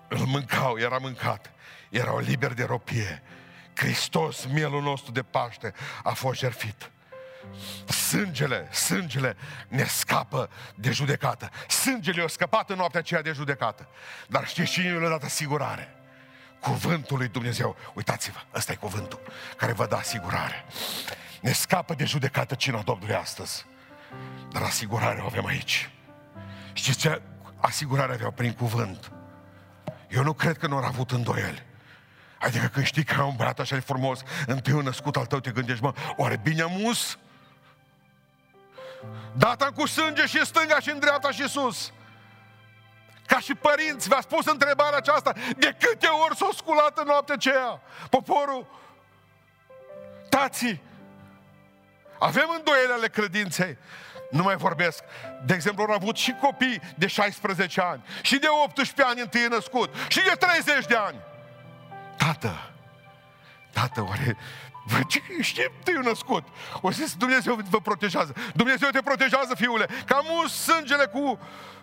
[0.09, 1.51] îl mâncau, era mâncat,
[1.91, 3.23] erau liberi de ropie.
[3.75, 6.91] Hristos, mielul nostru de Paște, a fost jertfit.
[7.85, 9.37] Sângele, sângele
[9.69, 11.51] ne scapă de judecată.
[11.69, 13.89] Sângele a scăpat în noaptea aceea de judecată.
[14.29, 15.95] Dar știți cine le-a dat asigurare?
[16.61, 17.77] Cuvântul lui Dumnezeu.
[17.95, 19.21] Uitați-vă, ăsta e cuvântul
[19.57, 20.65] care vă dă asigurare.
[21.41, 23.67] Ne scapă de judecată cina Domnului astăzi.
[24.53, 25.91] Dar asigurarea o avem aici.
[26.73, 27.23] Știți ce
[27.57, 29.13] asigurare aveau prin cuvânt?
[30.09, 31.67] Eu nu cred că nu au avut îndoieli.
[32.39, 35.51] Adică când știi că ai un băiat așa de frumos, întâi născut al tău, te
[35.51, 37.19] gândești, mă, oare bine am mus?
[39.33, 41.93] Data cu sânge și stânga și în dreapta și sus.
[43.27, 47.81] Ca și părinți, v-a spus întrebarea aceasta, de câte ori s-au sculat în noaptea aceea?
[48.11, 48.67] Poporul,
[50.29, 50.83] tații,
[52.19, 53.79] avem îndoiele ale credinței.
[54.31, 55.05] Nu mai vorbesc.
[55.45, 59.95] De exemplu, au avut și copii de 16 ani, și de 18 ani întâi născut,
[60.09, 61.19] și de 30 de ani.
[62.17, 62.71] Tată,
[63.73, 64.37] tată, oare Vă,
[64.75, 64.78] ce
[65.41, 66.47] știi, tâiul născut.
[66.81, 68.35] O zis, Dumnezeu vă protejează.
[68.55, 69.89] Dumnezeu te protejează, fiule.
[70.07, 71.39] Că am uns sângele cu,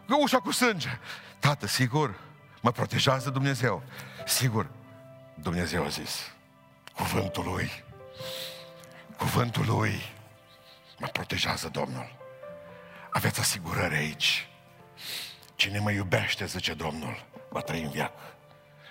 [0.08, 1.00] cu ușa cu sânge.
[1.40, 2.20] Tată, sigur,
[2.62, 3.84] mă protejează Dumnezeu.
[4.26, 4.68] Sigur,
[5.36, 6.32] Dumnezeu a zis.
[6.96, 7.84] Cuvântul Lui.
[9.18, 10.14] Cuvântul Lui
[10.98, 12.16] mă protejează Domnul.
[13.10, 14.50] Aveți asigurări aici.
[15.56, 18.36] Cine mă iubește, zice Domnul, va trăi în viață.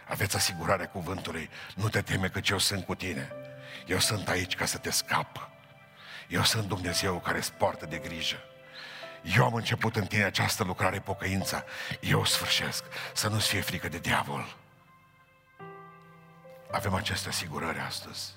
[0.09, 1.51] Aveți asigurarea cuvântului.
[1.75, 3.33] Nu te teme că eu sunt cu tine.
[3.87, 5.51] Eu sunt aici ca să te scap.
[6.29, 8.37] Eu sunt Dumnezeu care îți poartă de grijă.
[9.37, 11.65] Eu am început în tine această lucrare pocăința.
[12.01, 12.85] Eu sfârșesc.
[13.15, 14.57] Să nu-ți fie frică de diavol.
[16.71, 18.33] Avem aceste asigurări astăzi.